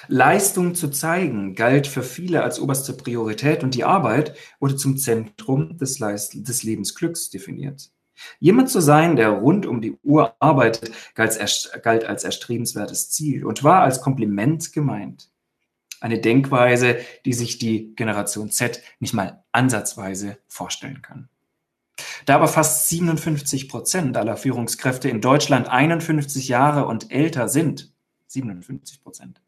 Leistung 0.06 0.74
zu 0.74 0.88
zeigen 0.88 1.54
galt 1.54 1.86
für 1.86 2.02
viele 2.02 2.42
als 2.42 2.60
oberste 2.60 2.94
Priorität 2.94 3.62
und 3.62 3.74
die 3.74 3.84
Arbeit 3.84 4.36
wurde 4.60 4.76
zum 4.76 4.96
Zentrum 4.96 5.76
des, 5.76 5.98
Leist 5.98 6.48
des 6.48 6.62
Lebensglücks 6.62 7.30
definiert. 7.30 7.90
Jemand 8.40 8.70
zu 8.70 8.80
sein, 8.80 9.16
der 9.16 9.30
rund 9.30 9.66
um 9.66 9.80
die 9.80 9.96
Uhr 10.02 10.34
arbeitet, 10.40 10.92
galt 11.14 11.38
als, 11.38 11.70
galt 11.82 12.04
als 12.04 12.24
erstrebenswertes 12.24 13.10
Ziel 13.10 13.44
und 13.44 13.62
war 13.62 13.82
als 13.82 14.00
Kompliment 14.00 14.72
gemeint. 14.72 15.30
Eine 16.00 16.20
Denkweise, 16.20 16.98
die 17.24 17.32
sich 17.32 17.58
die 17.58 17.94
Generation 17.94 18.50
Z 18.50 18.82
nicht 19.00 19.14
mal 19.14 19.44
ansatzweise 19.52 20.38
vorstellen 20.46 21.02
kann. 21.02 21.28
Da 22.26 22.36
aber 22.36 22.48
fast 22.48 22.88
57 22.88 23.68
Prozent 23.68 24.16
aller 24.16 24.36
Führungskräfte 24.36 25.08
in 25.08 25.20
Deutschland 25.20 25.68
51 25.68 26.48
Jahre 26.48 26.86
und 26.86 27.10
älter 27.10 27.48
sind, 27.48 27.92
57 28.28 29.02
Prozent, 29.02 29.40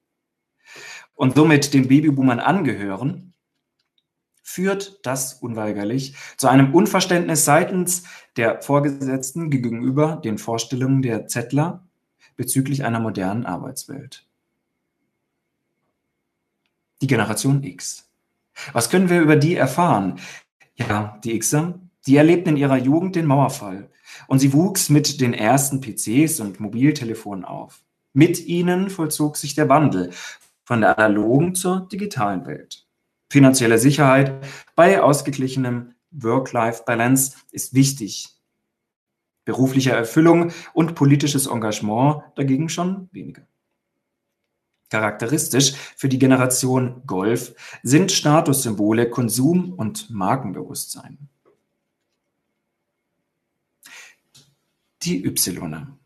und 1.14 1.34
somit 1.36 1.74
den 1.74 1.88
Babyboomern 1.88 2.40
angehören, 2.40 3.34
führt 4.42 5.06
das 5.06 5.34
unweigerlich 5.34 6.16
zu 6.36 6.48
einem 6.48 6.74
Unverständnis 6.74 7.44
seitens 7.44 8.02
der 8.36 8.62
Vorgesetzten 8.62 9.50
gegenüber 9.50 10.20
den 10.24 10.38
Vorstellungen 10.38 11.02
der 11.02 11.28
Zettler 11.28 11.86
bezüglich 12.36 12.84
einer 12.84 13.00
modernen 13.00 13.46
Arbeitswelt. 13.46 14.26
Die 17.00 17.06
Generation 17.06 17.62
X. 17.62 18.10
Was 18.72 18.90
können 18.90 19.08
wir 19.08 19.20
über 19.20 19.36
die 19.36 19.54
erfahren? 19.54 20.18
Ja, 20.74 21.18
die 21.22 21.38
Xer, 21.38 21.78
die 22.06 22.16
erlebten 22.16 22.50
in 22.50 22.56
ihrer 22.56 22.76
Jugend 22.76 23.14
den 23.16 23.26
Mauerfall 23.26 23.88
und 24.26 24.38
sie 24.40 24.52
wuchs 24.52 24.88
mit 24.88 25.20
den 25.20 25.32
ersten 25.32 25.80
PCs 25.80 26.40
und 26.40 26.60
Mobiltelefonen 26.60 27.44
auf. 27.44 27.82
Mit 28.12 28.44
ihnen 28.46 28.90
vollzog 28.90 29.36
sich 29.36 29.54
der 29.54 29.68
Wandel 29.68 30.10
von 30.64 30.80
der 30.80 30.98
analogen 30.98 31.54
zur 31.54 31.88
digitalen 31.90 32.46
Welt. 32.46 32.86
Finanzielle 33.28 33.78
Sicherheit 33.78 34.44
bei 34.74 35.00
ausgeglichenem 35.02 35.94
Work-Life-Balance 36.10 37.36
ist 37.52 37.74
wichtig. 37.74 38.28
Berufliche 39.44 39.92
Erfüllung 39.92 40.52
und 40.74 40.94
politisches 40.94 41.46
Engagement 41.46 42.22
dagegen 42.36 42.68
schon 42.68 43.08
weniger. 43.12 43.42
Charakteristisch 44.90 45.74
für 45.96 46.08
die 46.08 46.18
Generation 46.18 47.02
Golf 47.06 47.54
sind 47.84 48.10
Statussymbole, 48.10 49.08
Konsum 49.08 49.72
und 49.72 50.10
Markenbewusstsein. 50.10 51.28
Die 55.02 55.24
Y. 55.24 55.96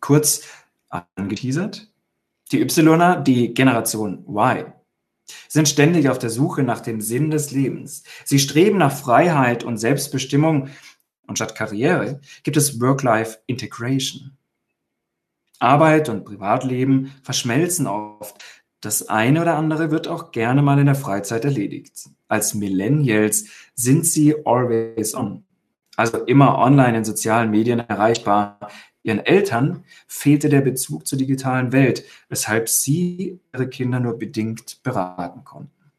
Kurz 0.00 0.42
angeteasert, 0.88 1.90
die 2.52 2.60
Yler, 2.60 3.16
die 3.20 3.54
Generation 3.54 4.24
Y, 4.28 4.72
sind 5.48 5.68
ständig 5.68 6.08
auf 6.08 6.18
der 6.18 6.30
Suche 6.30 6.62
nach 6.62 6.80
dem 6.80 7.00
Sinn 7.00 7.30
des 7.30 7.50
Lebens. 7.50 8.04
Sie 8.24 8.38
streben 8.38 8.78
nach 8.78 8.92
Freiheit 8.92 9.64
und 9.64 9.78
Selbstbestimmung 9.78 10.68
und 11.26 11.36
statt 11.36 11.54
Karriere 11.54 12.20
gibt 12.42 12.56
es 12.56 12.80
Work-Life-Integration. 12.80 14.36
Arbeit 15.58 16.08
und 16.08 16.24
Privatleben 16.24 17.14
verschmelzen 17.22 17.86
oft. 17.86 18.44
Das 18.80 19.08
eine 19.08 19.40
oder 19.40 19.56
andere 19.56 19.90
wird 19.90 20.08
auch 20.08 20.30
gerne 20.30 20.60
mal 20.60 20.78
in 20.78 20.86
der 20.86 20.94
Freizeit 20.94 21.44
erledigt. 21.44 22.10
Als 22.28 22.54
Millennials 22.54 23.46
sind 23.74 24.04
sie 24.04 24.34
always 24.44 25.14
on, 25.14 25.44
also 25.96 26.18
immer 26.24 26.58
online 26.58 26.98
in 26.98 27.04
sozialen 27.04 27.50
Medien 27.50 27.78
erreichbar, 27.78 28.58
Ihren 29.04 29.20
Eltern 29.20 29.84
fehlte 30.06 30.48
der 30.48 30.62
Bezug 30.62 31.06
zur 31.06 31.18
digitalen 31.18 31.72
Welt, 31.72 32.04
weshalb 32.30 32.70
sie 32.70 33.38
ihre 33.52 33.68
Kinder 33.68 34.00
nur 34.00 34.18
bedingt 34.18 34.82
beraten 34.82 35.44
konnten. 35.44 35.92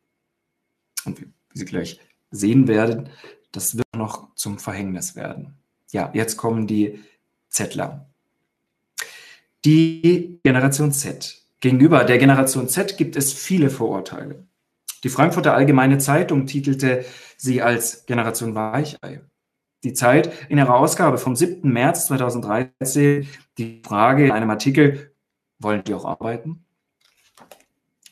Und 1.06 1.22
wie 1.22 1.28
Sie 1.54 1.65
gleich 1.65 2.00
sehen 2.32 2.68
werden, 2.68 3.10
das 3.52 3.78
wird 3.78 3.96
noch 3.96 4.34
zum 4.34 4.58
Verhängnis 4.58 5.15
werden. 5.15 5.54
Ja, 5.91 6.10
jetzt 6.13 6.36
kommen 6.36 6.65
die 6.65 7.00
Zettler. 7.48 8.10
Die 9.63 10.39
Generation 10.44 10.91
Z. 10.91 11.41
Gegenüber 11.62 12.04
der 12.04 12.18
Generation 12.18 12.68
Z 12.68 12.98
gibt 12.98 13.15
es 13.15 13.34
viele 13.34 13.70
Vorurteile. 13.70 14.48
Die 15.04 15.10
Frankfurter 15.10 15.54
Allgemeine 15.54 16.00
Zeitung 16.00 16.48
titelte 16.48 17.06
sie 17.38 17.62
als 17.62 18.08
Generation 18.08 18.56
Weichei 18.56 19.22
die 19.86 19.93
Zeit 19.93 20.34
in 20.50 20.58
ihrer 20.58 20.76
Ausgabe 20.76 21.17
vom 21.17 21.36
7. 21.36 21.71
März 21.71 22.08
2013 22.08 23.28
die 23.58 23.82
Frage 23.86 24.26
in 24.26 24.32
einem 24.32 24.50
Artikel, 24.50 25.13
wollen 25.60 25.84
die 25.84 25.93
auch 25.93 26.06
arbeiten? 26.06 26.65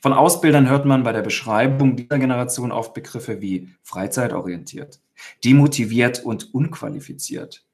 Von 0.01 0.13
Ausbildern 0.13 0.69
hört 0.69 0.85
man 0.85 1.03
bei 1.03 1.11
der 1.11 1.21
Beschreibung 1.21 1.95
dieser 1.95 2.19
Generation 2.19 2.71
oft 2.71 2.93
Begriffe 2.93 3.41
wie 3.41 3.69
freizeitorientiert, 3.83 5.01
demotiviert 5.43 6.23
und 6.23 6.53
unqualifiziert. 6.53 7.65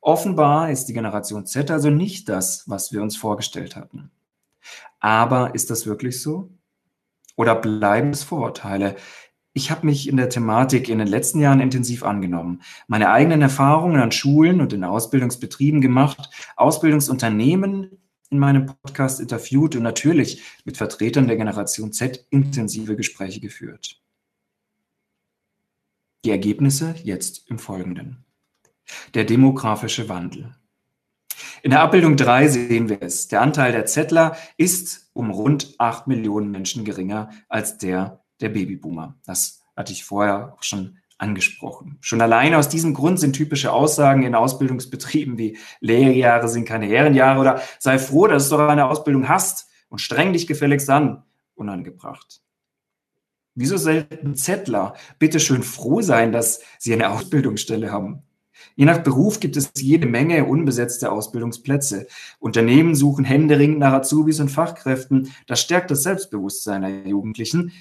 Offenbar 0.00 0.70
ist 0.70 0.86
die 0.86 0.94
Generation 0.94 1.46
Z 1.46 1.70
also 1.70 1.90
nicht 1.90 2.28
das, 2.28 2.64
was 2.66 2.92
wir 2.92 3.02
uns 3.02 3.16
vorgestellt 3.16 3.76
hatten. 3.76 4.10
Aber 4.98 5.54
ist 5.54 5.70
das 5.70 5.86
wirklich 5.86 6.22
so? 6.22 6.50
Oder 7.36 7.54
bleiben 7.54 8.10
es 8.10 8.22
Vorurteile, 8.22 8.96
ich 9.52 9.70
habe 9.70 9.86
mich 9.86 10.08
in 10.08 10.16
der 10.16 10.28
Thematik 10.28 10.88
in 10.88 10.98
den 10.98 11.08
letzten 11.08 11.40
Jahren 11.40 11.60
intensiv 11.60 12.04
angenommen, 12.04 12.62
meine 12.86 13.10
eigenen 13.10 13.42
Erfahrungen 13.42 14.00
an 14.00 14.12
Schulen 14.12 14.60
und 14.60 14.72
in 14.72 14.84
Ausbildungsbetrieben 14.84 15.80
gemacht, 15.80 16.30
Ausbildungsunternehmen 16.56 17.98
in 18.30 18.38
meinem 18.38 18.66
Podcast 18.66 19.20
interviewt 19.20 19.74
und 19.74 19.82
natürlich 19.82 20.42
mit 20.64 20.76
Vertretern 20.76 21.26
der 21.26 21.36
Generation 21.36 21.92
Z 21.92 22.26
intensive 22.30 22.94
Gespräche 22.94 23.40
geführt. 23.40 24.00
Die 26.24 26.30
Ergebnisse 26.30 26.94
jetzt 27.02 27.50
im 27.50 27.58
Folgenden. 27.58 28.24
Der 29.14 29.24
demografische 29.24 30.08
Wandel. 30.08 30.54
In 31.62 31.70
der 31.70 31.80
Abbildung 31.80 32.16
3 32.16 32.48
sehen 32.48 32.88
wir 32.88 33.02
es. 33.02 33.28
Der 33.28 33.40
Anteil 33.40 33.72
der 33.72 33.86
Zettler 33.86 34.36
ist 34.56 35.10
um 35.12 35.30
rund 35.30 35.74
8 35.78 36.06
Millionen 36.06 36.50
Menschen 36.50 36.84
geringer 36.84 37.30
als 37.48 37.78
der 37.78 38.22
der 38.40 38.50
Babyboomer. 38.50 39.18
Das 39.24 39.62
hatte 39.76 39.92
ich 39.92 40.04
vorher 40.04 40.54
auch 40.54 40.62
schon 40.62 40.98
angesprochen. 41.18 41.98
Schon 42.00 42.20
alleine 42.20 42.58
aus 42.58 42.68
diesem 42.68 42.94
Grund 42.94 43.20
sind 43.20 43.34
typische 43.34 43.72
Aussagen 43.72 44.22
in 44.22 44.34
Ausbildungsbetrieben 44.34 45.36
wie 45.38 45.58
Lehrjahre 45.80 46.48
sind 46.48 46.64
keine 46.64 46.88
Ehrenjahre 46.88 47.40
oder 47.40 47.62
sei 47.78 47.98
froh, 47.98 48.26
dass 48.26 48.48
du 48.48 48.56
eine 48.56 48.86
Ausbildung 48.86 49.28
hast 49.28 49.68
und 49.88 50.00
streng 50.00 50.32
dich 50.32 50.46
gefälligst 50.46 50.88
an 50.88 51.24
unangebracht. 51.54 52.40
Wieso 53.54 53.76
selten 53.76 54.34
Zettler 54.36 54.94
bitte 55.18 55.40
schön 55.40 55.62
froh 55.62 56.00
sein, 56.00 56.32
dass 56.32 56.62
sie 56.78 56.94
eine 56.94 57.10
Ausbildungsstelle 57.10 57.92
haben? 57.92 58.22
Je 58.76 58.84
nach 58.84 58.98
Beruf 58.98 59.40
gibt 59.40 59.56
es 59.56 59.72
jede 59.78 60.06
Menge 60.06 60.44
unbesetzte 60.44 61.10
Ausbildungsplätze. 61.10 62.06
Unternehmen 62.38 62.94
suchen 62.94 63.24
händeringend 63.24 63.78
nach 63.78 63.92
Azubis 63.92 64.40
und 64.40 64.50
Fachkräften. 64.50 65.32
Das 65.46 65.60
stärkt 65.60 65.90
das 65.90 66.02
Selbstbewusstsein 66.02 66.82
der 66.82 67.06
Jugendlichen, 67.06 67.72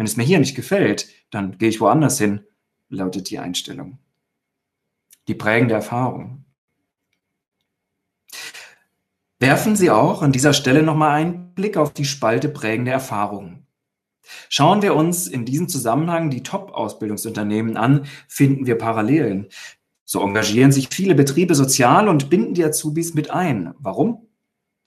wenn 0.00 0.06
es 0.06 0.16
mir 0.16 0.24
hier 0.24 0.38
nicht 0.38 0.54
gefällt, 0.54 1.08
dann 1.28 1.58
gehe 1.58 1.68
ich 1.68 1.78
woanders 1.78 2.16
hin, 2.16 2.40
lautet 2.88 3.28
die 3.28 3.38
Einstellung. 3.38 3.98
Die 5.28 5.34
prägende 5.34 5.74
Erfahrung. 5.74 6.46
Werfen 9.38 9.76
Sie 9.76 9.90
auch 9.90 10.22
an 10.22 10.32
dieser 10.32 10.54
Stelle 10.54 10.82
nochmal 10.82 11.20
einen 11.20 11.52
Blick 11.52 11.76
auf 11.76 11.92
die 11.92 12.06
Spalte 12.06 12.48
prägende 12.48 12.92
Erfahrungen. 12.92 13.66
Schauen 14.48 14.80
wir 14.80 14.96
uns 14.96 15.26
in 15.26 15.44
diesem 15.44 15.68
Zusammenhang 15.68 16.30
die 16.30 16.42
Top-Ausbildungsunternehmen 16.42 17.76
an, 17.76 18.06
finden 18.26 18.64
wir 18.64 18.78
Parallelen. 18.78 19.48
So 20.06 20.22
engagieren 20.22 20.72
sich 20.72 20.88
viele 20.88 21.14
Betriebe 21.14 21.54
sozial 21.54 22.08
und 22.08 22.30
binden 22.30 22.54
die 22.54 22.64
Azubis 22.64 23.12
mit 23.12 23.30
ein. 23.30 23.74
Warum? 23.78 24.28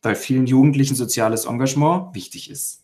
Weil 0.01 0.15
vielen 0.15 0.47
Jugendlichen 0.47 0.95
soziales 0.95 1.45
Engagement 1.45 2.15
wichtig 2.15 2.49
ist. 2.49 2.82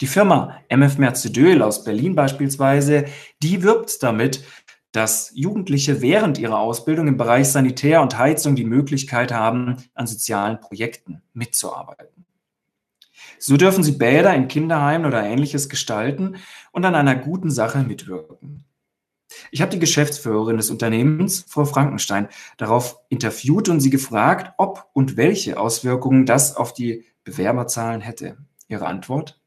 Die 0.00 0.06
Firma 0.06 0.58
MF 0.68 0.98
Merzedöl 0.98 1.62
aus 1.62 1.84
Berlin 1.84 2.14
beispielsweise, 2.14 3.04
die 3.42 3.62
wirbt 3.62 4.02
damit, 4.02 4.44
dass 4.92 5.32
Jugendliche 5.34 6.02
während 6.02 6.38
ihrer 6.38 6.58
Ausbildung 6.58 7.08
im 7.08 7.16
Bereich 7.16 7.48
Sanitär 7.48 8.02
und 8.02 8.18
Heizung 8.18 8.54
die 8.54 8.64
Möglichkeit 8.64 9.32
haben, 9.32 9.76
an 9.94 10.06
sozialen 10.06 10.60
Projekten 10.60 11.22
mitzuarbeiten. 11.32 12.26
So 13.38 13.56
dürfen 13.56 13.82
sie 13.82 13.92
Bäder 13.92 14.34
in 14.34 14.48
Kinderheimen 14.48 15.06
oder 15.06 15.24
ähnliches 15.24 15.68
gestalten 15.68 16.36
und 16.70 16.84
an 16.84 16.94
einer 16.94 17.16
guten 17.16 17.50
Sache 17.50 17.78
mitwirken. 17.82 18.64
Ich 19.50 19.60
habe 19.62 19.72
die 19.72 19.78
Geschäftsführerin 19.78 20.58
des 20.58 20.70
Unternehmens, 20.70 21.44
Frau 21.48 21.64
Frankenstein, 21.64 22.28
darauf 22.56 23.00
interviewt 23.08 23.68
und 23.68 23.80
sie 23.80 23.90
gefragt, 23.90 24.52
ob 24.58 24.88
und 24.92 25.16
welche 25.16 25.58
Auswirkungen 25.58 26.26
das 26.26 26.54
auf 26.54 26.72
die 26.74 27.04
Bewerberzahlen 27.24 28.00
hätte. 28.00 28.36
Ihre 28.68 28.86
Antwort? 28.86 29.41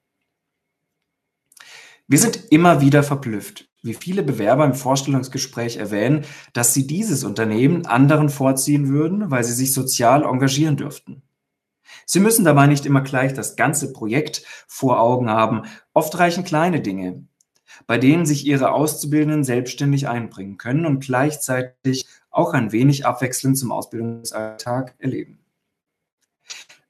Wir 2.08 2.20
sind 2.20 2.52
immer 2.52 2.82
wieder 2.82 3.02
verblüfft, 3.02 3.68
wie 3.82 3.96
viele 3.96 4.22
Bewerber 4.22 4.64
im 4.64 4.76
Vorstellungsgespräch 4.76 5.78
erwähnen, 5.78 6.26
dass 6.54 6.72
sie 6.72 6.86
dieses 6.86 7.24
Unternehmen 7.24 7.88
anderen 7.88 8.30
vorziehen 8.30 8.90
würden, 8.90 9.32
weil 9.32 9.44
sie 9.44 9.54
sich 9.54 9.74
sozial 9.74 10.24
engagieren 10.24 10.78
dürften. 10.78 11.24
Sie 12.06 12.20
müssen 12.20 12.46
dabei 12.46 12.68
nicht 12.68 12.86
immer 12.86 13.02
gleich 13.02 13.34
das 13.34 13.56
ganze 13.56 13.92
Projekt 13.92 14.44
vor 14.68 15.00
Augen 15.00 15.32
haben. 15.32 15.64
Oft 15.94 16.20
reichen 16.20 16.44
kleine 16.44 16.80
Dinge, 16.80 17.26
bei 17.88 17.98
denen 17.98 18.28
sich 18.28 18.46
ihre 18.46 18.72
Auszubildenden 18.72 19.44
selbstständig 19.44 20.08
einbringen 20.08 20.58
können 20.58 20.86
und 20.86 21.04
gleichzeitig 21.04 22.06
auch 22.30 22.54
ein 22.54 22.72
wenig 22.72 23.08
abwechselnd 23.08 23.58
zum 23.58 23.72
Ausbildungsalltag 23.72 24.94
erleben. 25.00 25.40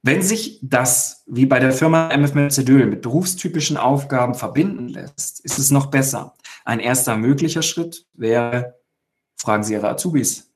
Wenn 0.07 0.21
sich 0.21 0.59
das, 0.61 1.23
wie 1.25 1.47
bei 1.47 1.57
der 1.57 1.71
Firma 1.71 2.11
MF 2.11 2.35
Mercedöl, 2.35 2.85
mit 2.85 3.01
berufstypischen 3.01 3.75
Aufgaben 3.75 4.35
verbinden 4.35 4.87
lässt, 4.87 5.39
ist 5.39 5.57
es 5.57 5.71
noch 5.71 5.87
besser. 5.87 6.35
Ein 6.63 6.79
erster 6.79 7.17
möglicher 7.17 7.63
Schritt 7.63 8.05
wäre, 8.13 8.79
fragen 9.35 9.63
Sie 9.63 9.73
Ihre 9.73 9.89
Azubis, 9.89 10.53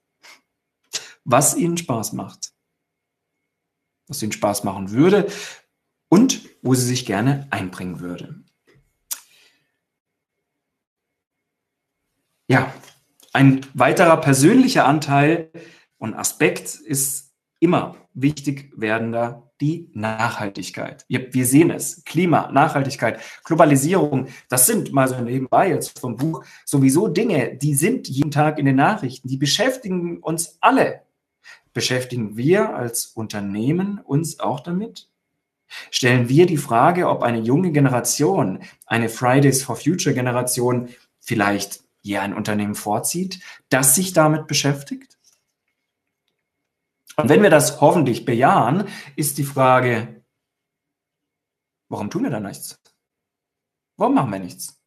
was 1.23 1.55
Ihnen 1.55 1.77
Spaß 1.77 2.13
macht, 2.13 2.53
was 4.05 4.21
Ihnen 4.21 4.33
Spaß 4.33 4.65
machen 4.65 4.91
würde 4.91 5.27
und 6.09 6.47
wo 6.61 6.75
Sie 6.75 6.85
sich 6.85 7.07
gerne 7.07 7.47
einbringen 7.49 8.01
würde. 8.01 8.43
Ja, 12.47 12.71
ein 13.33 13.65
weiterer 13.73 14.17
persönlicher 14.17 14.85
Anteil 14.85 15.49
und 15.97 16.13
Aspekt 16.13 16.75
ist 16.75 17.33
immer 17.59 17.95
wichtig 18.21 18.71
werdender 18.75 19.51
die 19.61 19.89
Nachhaltigkeit. 19.93 21.05
Wir 21.09 21.45
sehen 21.45 21.69
es. 21.69 22.03
Klima, 22.05 22.49
Nachhaltigkeit, 22.51 23.19
Globalisierung, 23.43 24.27
das 24.47 24.65
sind 24.65 24.93
mal 24.93 25.07
so 25.07 25.19
nebenbei 25.19 25.69
jetzt 25.69 25.99
vom 25.99 26.15
Buch 26.15 26.43
sowieso 26.65 27.07
Dinge, 27.07 27.57
die 27.57 27.75
sind 27.75 28.07
jeden 28.07 28.31
Tag 28.31 28.57
in 28.57 28.65
den 28.65 28.77
Nachrichten, 28.77 29.27
die 29.27 29.37
beschäftigen 29.37 30.19
uns 30.19 30.57
alle. 30.61 31.01
Beschäftigen 31.73 32.37
wir 32.37 32.75
als 32.75 33.07
Unternehmen 33.07 33.99
uns 33.99 34.39
auch 34.39 34.61
damit? 34.61 35.09
Stellen 35.91 36.29
wir 36.29 36.45
die 36.45 36.57
Frage, 36.57 37.07
ob 37.07 37.21
eine 37.21 37.39
junge 37.39 37.71
Generation, 37.71 38.63
eine 38.87 39.09
Fridays 39.09 39.61
for 39.61 39.75
Future 39.75 40.15
Generation 40.15 40.89
vielleicht 41.19 41.83
hier 42.01 42.21
ein 42.23 42.33
Unternehmen 42.33 42.75
vorzieht, 42.75 43.39
das 43.69 43.93
sich 43.93 44.13
damit 44.13 44.47
beschäftigt? 44.47 45.18
Und 47.19 47.29
wenn 47.29 47.43
wir 47.43 47.49
das 47.49 47.81
hoffentlich 47.81 48.25
bejahen, 48.25 48.87
ist 49.15 49.37
die 49.37 49.43
Frage, 49.43 50.23
warum 51.89 52.09
tun 52.09 52.23
wir 52.23 52.29
da 52.29 52.39
nichts? 52.39 52.79
Warum 53.97 54.15
machen 54.15 54.31
wir 54.31 54.39
nichts? 54.39 54.81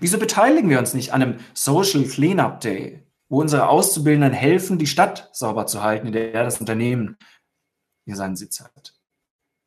Wieso 0.00 0.18
beteiligen 0.18 0.68
wir 0.68 0.78
uns 0.78 0.94
nicht 0.94 1.12
an 1.12 1.22
einem 1.22 1.40
Social 1.54 2.04
Cleanup 2.04 2.60
Day, 2.60 3.06
wo 3.28 3.40
unsere 3.40 3.68
Auszubildenden 3.68 4.32
helfen, 4.32 4.78
die 4.78 4.86
Stadt 4.86 5.30
sauber 5.32 5.66
zu 5.66 5.82
halten, 5.82 6.08
in 6.08 6.12
der 6.12 6.44
das 6.44 6.60
Unternehmen 6.60 7.16
hier 8.04 8.16
seinen 8.16 8.36
Sitz 8.36 8.60
hat? 8.60 8.94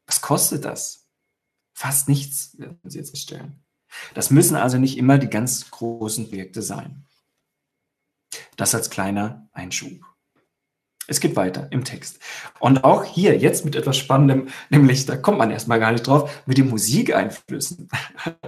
Was 0.05 0.21
kostet 0.21 0.63
das? 0.63 1.09
Fast 1.73 2.07
nichts, 2.07 2.57
werden 2.57 2.79
Sie 2.83 2.99
jetzt 2.99 3.11
feststellen. 3.11 3.63
Das 4.13 4.31
müssen 4.31 4.55
also 4.55 4.77
nicht 4.77 4.97
immer 4.97 5.17
die 5.17 5.29
ganz 5.29 5.71
großen 5.71 6.29
Projekte 6.29 6.61
sein. 6.61 7.05
Das 8.55 8.75
als 8.75 8.89
kleiner 8.89 9.49
Einschub. 9.53 10.05
Es 11.07 11.21
geht 11.21 11.35
weiter 11.37 11.67
im 11.71 11.85
Text. 11.85 12.19
Und 12.59 12.83
auch 12.83 13.05
hier 13.05 13.37
jetzt 13.37 13.63
mit 13.63 13.75
etwas 13.75 13.97
Spannendem, 13.97 14.49
nämlich 14.69 15.05
da 15.05 15.15
kommt 15.15 15.37
man 15.37 15.51
erstmal 15.51 15.79
gar 15.79 15.91
nicht 15.91 16.05
drauf, 16.05 16.43
mit 16.45 16.57
den 16.57 16.69
Musikeinflüssen. 16.69 17.89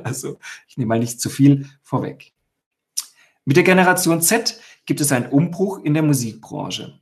Also 0.03 0.39
ich 0.67 0.77
nehme 0.77 0.89
mal 0.89 0.99
nicht 0.99 1.21
zu 1.21 1.29
viel 1.29 1.69
vorweg. 1.83 2.33
Mit 3.45 3.57
der 3.57 3.63
Generation 3.63 4.21
Z 4.21 4.59
gibt 4.85 5.01
es 5.01 5.11
einen 5.11 5.27
Umbruch 5.27 5.83
in 5.83 5.93
der 5.93 6.03
Musikbranche. 6.03 6.99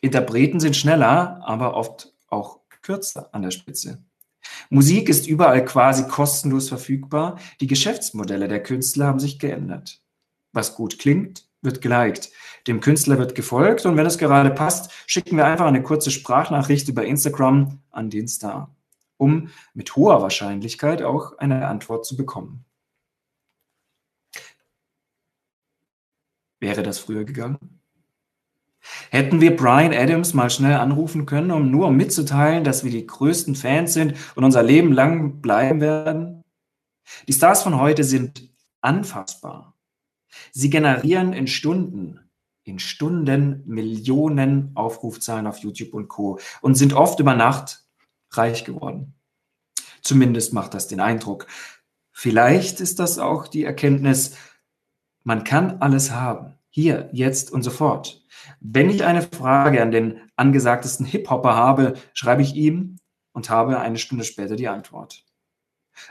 Interpreten 0.00 0.60
sind 0.60 0.76
schneller, 0.76 1.40
aber 1.44 1.74
oft 1.74 2.12
auch 2.28 2.60
kürzer 2.82 3.34
an 3.34 3.42
der 3.42 3.50
Spitze. 3.50 4.02
Musik 4.70 5.08
ist 5.08 5.26
überall 5.26 5.64
quasi 5.64 6.06
kostenlos 6.08 6.68
verfügbar. 6.68 7.38
Die 7.60 7.66
Geschäftsmodelle 7.66 8.48
der 8.48 8.62
Künstler 8.62 9.06
haben 9.06 9.18
sich 9.18 9.38
geändert. 9.38 10.00
Was 10.52 10.74
gut 10.74 10.98
klingt, 10.98 11.49
wird 11.62 11.80
geliked. 11.80 12.30
Dem 12.66 12.80
Künstler 12.80 13.18
wird 13.18 13.34
gefolgt 13.34 13.86
und 13.86 13.96
wenn 13.96 14.06
es 14.06 14.18
gerade 14.18 14.50
passt, 14.50 14.92
schicken 15.06 15.36
wir 15.36 15.46
einfach 15.46 15.66
eine 15.66 15.82
kurze 15.82 16.10
Sprachnachricht 16.10 16.88
über 16.88 17.04
Instagram 17.04 17.80
an 17.90 18.10
den 18.10 18.28
Star, 18.28 18.74
um 19.16 19.50
mit 19.74 19.96
hoher 19.96 20.22
Wahrscheinlichkeit 20.22 21.02
auch 21.02 21.38
eine 21.38 21.66
Antwort 21.66 22.04
zu 22.04 22.16
bekommen. 22.16 22.64
Wäre 26.60 26.82
das 26.82 26.98
früher 26.98 27.24
gegangen? 27.24 27.80
Hätten 29.10 29.40
wir 29.40 29.56
Brian 29.56 29.92
Adams 29.92 30.34
mal 30.34 30.50
schnell 30.50 30.74
anrufen 30.74 31.26
können, 31.26 31.50
um 31.50 31.70
nur 31.70 31.90
mitzuteilen, 31.90 32.64
dass 32.64 32.84
wir 32.84 32.90
die 32.90 33.06
größten 33.06 33.54
Fans 33.54 33.94
sind 33.94 34.14
und 34.34 34.44
unser 34.44 34.62
Leben 34.62 34.92
lang 34.92 35.40
bleiben 35.40 35.80
werden? 35.80 36.44
Die 37.26 37.32
Stars 37.32 37.62
von 37.62 37.80
heute 37.80 38.04
sind 38.04 38.48
anfassbar. 38.80 39.69
Sie 40.52 40.70
generieren 40.70 41.32
in 41.32 41.46
Stunden, 41.46 42.20
in 42.62 42.78
Stunden 42.78 43.62
Millionen 43.66 44.72
Aufrufzahlen 44.74 45.46
auf 45.46 45.58
YouTube 45.58 45.94
und 45.94 46.08
Co. 46.08 46.38
und 46.60 46.74
sind 46.74 46.92
oft 46.92 47.20
über 47.20 47.34
Nacht 47.34 47.84
reich 48.30 48.64
geworden. 48.64 49.14
Zumindest 50.02 50.52
macht 50.52 50.74
das 50.74 50.88
den 50.88 51.00
Eindruck. 51.00 51.46
Vielleicht 52.12 52.80
ist 52.80 52.98
das 52.98 53.18
auch 53.18 53.48
die 53.48 53.64
Erkenntnis, 53.64 54.36
man 55.22 55.44
kann 55.44 55.80
alles 55.80 56.12
haben. 56.12 56.54
Hier, 56.70 57.10
jetzt 57.12 57.50
und 57.50 57.62
sofort. 57.62 58.24
Wenn 58.60 58.90
ich 58.90 59.04
eine 59.04 59.22
Frage 59.22 59.82
an 59.82 59.90
den 59.90 60.20
angesagtesten 60.36 61.04
Hip-Hopper 61.04 61.54
habe, 61.56 61.94
schreibe 62.14 62.42
ich 62.42 62.54
ihm 62.54 62.96
und 63.32 63.50
habe 63.50 63.80
eine 63.80 63.98
Stunde 63.98 64.24
später 64.24 64.56
die 64.56 64.68
Antwort. 64.68 65.24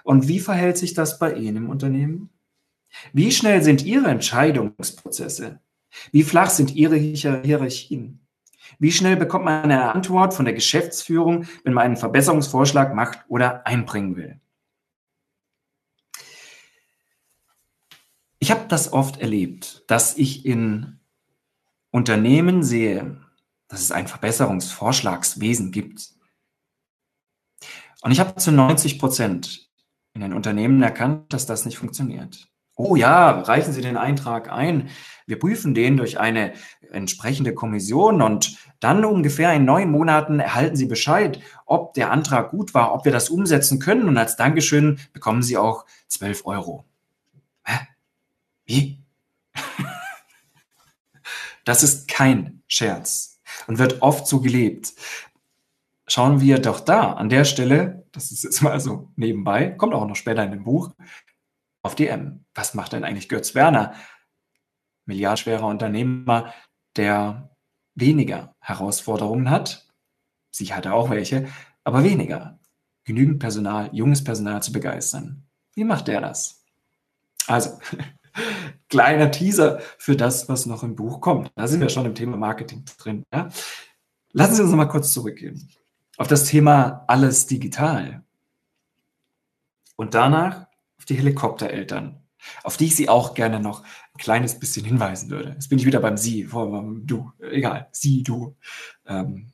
Und 0.03 0.27
wie 0.27 0.39
verhält 0.39 0.77
sich 0.77 0.93
das 0.93 1.17
bei 1.17 1.33
Ihnen 1.33 1.57
im 1.57 1.69
Unternehmen? 1.69 2.29
Wie 3.13 3.31
schnell 3.31 3.63
sind 3.63 3.83
Ihre 3.83 4.09
Entscheidungsprozesse? 4.09 5.59
Wie 6.11 6.23
flach 6.23 6.49
sind 6.49 6.75
Ihre 6.75 6.97
Hierarchien? 6.97 8.25
Wie 8.77 8.91
schnell 8.91 9.15
bekommt 9.15 9.45
man 9.45 9.63
eine 9.63 9.93
Antwort 9.93 10.33
von 10.33 10.45
der 10.45 10.53
Geschäftsführung, 10.53 11.47
wenn 11.63 11.73
man 11.73 11.85
einen 11.85 11.97
Verbesserungsvorschlag 11.97 12.93
macht 12.93 13.25
oder 13.27 13.65
einbringen 13.65 14.15
will? 14.15 14.39
Ich 18.39 18.51
habe 18.51 18.67
das 18.67 18.93
oft 18.93 19.19
erlebt, 19.19 19.83
dass 19.87 20.17
ich 20.17 20.45
in 20.45 20.99
Unternehmen 21.91 22.63
sehe, 22.63 23.19
dass 23.67 23.81
es 23.81 23.91
ein 23.91 24.07
Verbesserungsvorschlagswesen 24.07 25.71
gibt. 25.71 26.13
Und 28.01 28.11
ich 28.11 28.19
habe 28.19 28.35
zu 28.35 28.51
90 28.51 28.97
Prozent 28.97 29.69
in 30.13 30.21
den 30.21 30.33
Unternehmen 30.33 30.81
erkannt, 30.81 31.33
dass 31.33 31.45
das 31.45 31.65
nicht 31.65 31.77
funktioniert. 31.77 32.49
Oh 32.81 32.95
ja, 32.95 33.41
reichen 33.41 33.73
Sie 33.73 33.81
den 33.81 33.97
Eintrag 33.97 34.49
ein. 34.49 34.89
Wir 35.27 35.37
prüfen 35.37 35.73
den 35.73 35.97
durch 35.97 36.17
eine 36.17 36.53
entsprechende 36.93 37.53
Kommission 37.53 38.21
und 38.21 38.57
dann 38.79 39.03
ungefähr 39.03 39.51
in 39.53 39.65
neun 39.65 39.91
Monaten 39.91 40.39
erhalten 40.39 40.77
Sie 40.77 40.85
Bescheid, 40.85 41.41
ob 41.65 41.93
der 41.93 42.09
Antrag 42.09 42.51
gut 42.51 42.73
war, 42.73 42.93
ob 42.93 43.03
wir 43.03 43.11
das 43.11 43.29
umsetzen 43.29 43.79
können 43.79 44.07
und 44.07 44.17
als 44.17 44.37
Dankeschön 44.37 44.97
bekommen 45.11 45.43
Sie 45.43 45.57
auch 45.57 45.83
12 46.07 46.45
Euro. 46.45 46.85
Hä? 47.65 47.79
Wie? 48.65 49.03
Das 51.65 51.83
ist 51.83 52.07
kein 52.07 52.63
Scherz 52.67 53.39
und 53.67 53.77
wird 53.77 54.01
oft 54.01 54.25
so 54.25 54.39
gelebt. 54.39 54.93
Schauen 56.07 56.41
wir 56.41 56.57
doch 56.57 56.79
da 56.79 57.11
an 57.13 57.29
der 57.29 57.43
Stelle, 57.43 58.07
das 58.11 58.31
ist 58.31 58.43
jetzt 58.43 58.63
mal 58.63 58.79
so 58.79 59.09
nebenbei, 59.17 59.67
kommt 59.69 59.93
auch 59.93 60.07
noch 60.07 60.15
später 60.15 60.43
in 60.43 60.49
dem 60.49 60.63
Buch, 60.63 60.89
auf 61.81 61.95
die 61.95 62.07
M. 62.07 62.45
Was 62.53 62.73
macht 62.73 62.93
denn 62.93 63.03
eigentlich 63.03 63.29
Götz 63.29 63.55
Werner? 63.55 63.93
Milliardschwerer 65.05 65.65
Unternehmer, 65.65 66.53
der 66.95 67.55
weniger 67.95 68.55
Herausforderungen 68.59 69.49
hat. 69.49 69.87
Sicher 70.51 70.75
hat 70.75 70.85
er 70.85 70.93
auch 70.93 71.09
welche, 71.09 71.47
aber 71.83 72.03
weniger. 72.03 72.59
Genügend 73.03 73.39
Personal, 73.39 73.89
junges 73.91 74.23
Personal 74.23 74.61
zu 74.61 74.71
begeistern. 74.71 75.47
Wie 75.73 75.83
macht 75.83 76.09
er 76.09 76.21
das? 76.21 76.63
Also, 77.47 77.79
kleiner 78.89 79.31
Teaser 79.31 79.79
für 79.97 80.15
das, 80.15 80.47
was 80.49 80.65
noch 80.65 80.83
im 80.83 80.95
Buch 80.95 81.21
kommt. 81.21 81.51
Da 81.55 81.67
sind 81.67 81.81
wir 81.81 81.89
schon 81.89 82.05
im 82.05 82.15
Thema 82.15 82.37
Marketing 82.37 82.85
drin. 82.97 83.23
Ja? 83.33 83.49
Lassen 84.31 84.55
Sie 84.55 84.61
uns 84.61 84.71
noch 84.71 84.77
mal 84.77 84.85
kurz 84.85 85.11
zurückgehen 85.11 85.69
auf 86.19 86.27
das 86.27 86.43
Thema 86.43 87.05
alles 87.07 87.47
digital. 87.47 88.23
Und 89.95 90.13
danach 90.13 90.67
auf 90.99 91.05
die 91.05 91.15
Helikoptereltern 91.15 92.21
auf 92.63 92.77
die 92.77 92.85
ich 92.85 92.95
Sie 92.95 93.09
auch 93.09 93.33
gerne 93.33 93.59
noch 93.59 93.83
ein 93.83 94.17
kleines 94.17 94.59
bisschen 94.59 94.85
hinweisen 94.85 95.29
würde. 95.29 95.51
Jetzt 95.51 95.69
bin 95.69 95.79
ich 95.79 95.85
wieder 95.85 95.99
beim 95.99 96.17
Sie, 96.17 96.45
vor 96.45 96.71
beim 96.71 97.05
Du, 97.05 97.31
egal, 97.39 97.87
Sie, 97.91 98.23
Du. 98.23 98.55
Ähm. 99.07 99.51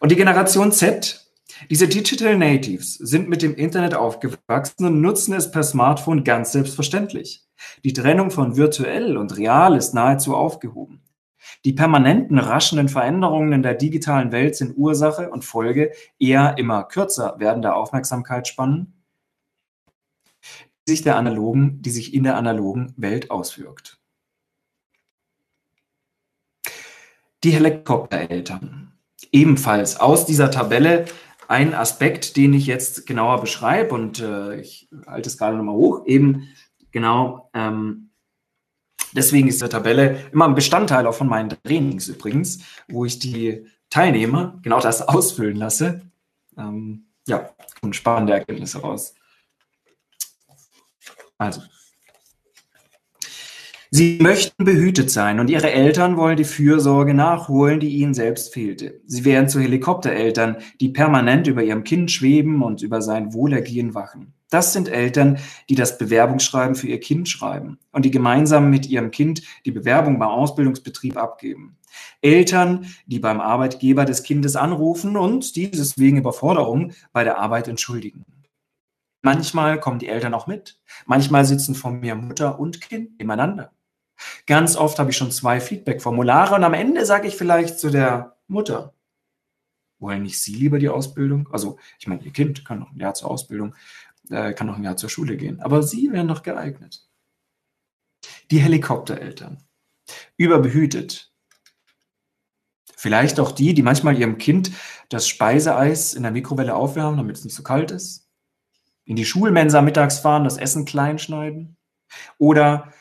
Und 0.00 0.10
die 0.10 0.16
Generation 0.16 0.72
Z, 0.72 1.24
diese 1.70 1.88
Digital 1.88 2.36
Natives, 2.36 2.94
sind 2.94 3.28
mit 3.28 3.42
dem 3.42 3.54
Internet 3.54 3.94
aufgewachsen 3.94 4.86
und 4.86 5.00
nutzen 5.00 5.34
es 5.34 5.50
per 5.50 5.62
Smartphone 5.62 6.24
ganz 6.24 6.52
selbstverständlich. 6.52 7.44
Die 7.84 7.92
Trennung 7.92 8.30
von 8.30 8.56
virtuell 8.56 9.16
und 9.16 9.36
real 9.36 9.76
ist 9.76 9.94
nahezu 9.94 10.34
aufgehoben. 10.34 11.02
Die 11.64 11.72
permanenten, 11.72 12.38
raschenden 12.38 12.88
Veränderungen 12.88 13.52
in 13.52 13.62
der 13.62 13.74
digitalen 13.74 14.32
Welt 14.32 14.56
sind 14.56 14.76
Ursache 14.76 15.30
und 15.30 15.44
Folge 15.44 15.92
eher 16.18 16.56
immer 16.58 16.84
kürzer 16.84 17.36
werdender 17.38 17.76
Aufmerksamkeitsspannen, 17.76 19.01
sich, 20.92 21.02
der 21.02 21.16
analogen, 21.16 21.82
die 21.82 21.90
sich 21.90 22.14
in 22.14 22.24
der 22.24 22.36
analogen 22.36 22.92
Welt 22.96 23.30
auswirkt. 23.30 23.98
Die 27.44 27.50
Helikoptereltern. 27.50 28.92
Ebenfalls 29.32 29.98
aus 29.98 30.26
dieser 30.26 30.50
Tabelle 30.50 31.06
ein 31.48 31.74
Aspekt, 31.74 32.36
den 32.36 32.54
ich 32.54 32.66
jetzt 32.66 33.06
genauer 33.06 33.40
beschreibe 33.40 33.94
und 33.94 34.20
äh, 34.20 34.60
ich 34.60 34.88
halte 35.06 35.28
es 35.28 35.38
gerade 35.38 35.56
nochmal 35.56 35.74
hoch, 35.74 36.06
eben 36.06 36.48
genau 36.90 37.50
ähm, 37.52 38.10
Deswegen 39.14 39.48
ist 39.48 39.60
die 39.60 39.68
Tabelle 39.68 40.30
immer 40.32 40.46
ein 40.46 40.54
Bestandteil 40.54 41.06
auch 41.06 41.14
von 41.14 41.28
meinen 41.28 41.50
Trainings 41.50 42.08
übrigens, 42.08 42.64
wo 42.88 43.04
ich 43.04 43.18
die 43.18 43.66
Teilnehmer 43.90 44.58
genau 44.62 44.80
das 44.80 45.02
ausfüllen 45.08 45.56
lasse. 45.56 46.02
Ähm, 46.56 47.06
ja, 47.26 47.50
kommen 47.80 47.92
spannende 47.92 48.32
Erkenntnisse 48.32 48.80
raus. 48.80 49.14
Also, 51.38 51.62
Sie 53.94 54.18
möchten 54.22 54.64
behütet 54.64 55.10
sein 55.10 55.38
und 55.38 55.50
ihre 55.50 55.70
Eltern 55.70 56.16
wollen 56.16 56.38
die 56.38 56.44
Fürsorge 56.44 57.12
nachholen, 57.12 57.78
die 57.78 57.98
ihnen 57.98 58.14
selbst 58.14 58.54
fehlte. 58.54 59.02
Sie 59.04 59.26
wären 59.26 59.50
zu 59.50 59.60
Helikoptereltern, 59.60 60.56
die 60.80 60.88
permanent 60.88 61.46
über 61.46 61.62
ihrem 61.62 61.84
Kind 61.84 62.10
schweben 62.10 62.62
und 62.62 62.80
über 62.80 63.02
sein 63.02 63.34
Wohlergehen 63.34 63.94
wachen. 63.94 64.32
Das 64.48 64.72
sind 64.72 64.88
Eltern, 64.88 65.36
die 65.68 65.74
das 65.74 65.98
Bewerbungsschreiben 65.98 66.74
für 66.74 66.86
ihr 66.86 67.00
Kind 67.00 67.28
schreiben 67.28 67.78
und 67.92 68.06
die 68.06 68.10
gemeinsam 68.10 68.70
mit 68.70 68.88
ihrem 68.88 69.10
Kind 69.10 69.42
die 69.66 69.72
Bewerbung 69.72 70.18
beim 70.18 70.30
Ausbildungsbetrieb 70.30 71.18
abgeben. 71.18 71.76
Eltern, 72.22 72.86
die 73.04 73.18
beim 73.18 73.42
Arbeitgeber 73.42 74.06
des 74.06 74.22
Kindes 74.22 74.56
anrufen 74.56 75.18
und 75.18 75.54
dieses 75.54 75.98
wegen 75.98 76.16
Überforderung 76.16 76.92
bei 77.12 77.24
der 77.24 77.38
Arbeit 77.38 77.68
entschuldigen. 77.68 78.24
Manchmal 79.22 79.78
kommen 79.78 80.00
die 80.00 80.08
Eltern 80.08 80.34
auch 80.34 80.46
mit. 80.46 80.80
Manchmal 81.06 81.44
sitzen 81.44 81.74
vor 81.74 81.92
mir 81.92 82.16
Mutter 82.16 82.58
und 82.58 82.80
Kind 82.80 83.18
nebeneinander. 83.18 83.72
Ganz 84.46 84.76
oft 84.76 84.98
habe 84.98 85.10
ich 85.10 85.16
schon 85.16 85.30
zwei 85.30 85.60
Feedback-Formulare 85.60 86.54
und 86.54 86.64
am 86.64 86.74
Ende 86.74 87.06
sage 87.06 87.28
ich 87.28 87.36
vielleicht 87.36 87.78
zu 87.78 87.90
der 87.90 88.36
Mutter, 88.48 88.94
wollen 89.98 90.24
nicht 90.24 90.40
Sie 90.40 90.54
lieber 90.54 90.78
die 90.78 90.88
Ausbildung? 90.88 91.48
Also, 91.52 91.78
ich 91.98 92.06
meine, 92.08 92.22
Ihr 92.22 92.32
Kind 92.32 92.64
kann 92.64 92.80
noch 92.80 92.92
ein 92.92 92.98
Jahr 92.98 93.14
zur 93.14 93.30
Ausbildung, 93.30 93.74
äh, 94.30 94.52
kann 94.52 94.66
noch 94.66 94.76
ein 94.76 94.84
Jahr 94.84 94.96
zur 94.96 95.08
Schule 95.08 95.36
gehen, 95.36 95.60
aber 95.60 95.82
Sie 95.82 96.12
wären 96.12 96.28
doch 96.28 96.42
geeignet. 96.42 97.08
Die 98.50 98.58
Helikoptereltern, 98.58 99.62
überbehütet. 100.36 101.32
Vielleicht 102.96 103.40
auch 103.40 103.52
die, 103.52 103.74
die 103.74 103.82
manchmal 103.82 104.18
ihrem 104.18 104.38
Kind 104.38 104.72
das 105.08 105.28
Speiseeis 105.28 106.14
in 106.14 106.22
der 106.22 106.32
Mikrowelle 106.32 106.74
aufwärmen, 106.74 107.16
damit 107.16 107.36
es 107.36 107.44
nicht 107.44 107.54
so 107.54 107.62
kalt 107.62 107.90
ist. 107.90 108.21
In 109.04 109.16
die 109.16 109.24
Schulmensa 109.24 109.82
mittags 109.82 110.20
fahren, 110.20 110.44
das 110.44 110.58
Essen 110.58 110.84
klein 110.84 111.18
schneiden. 111.18 111.76
Oder 112.38 112.92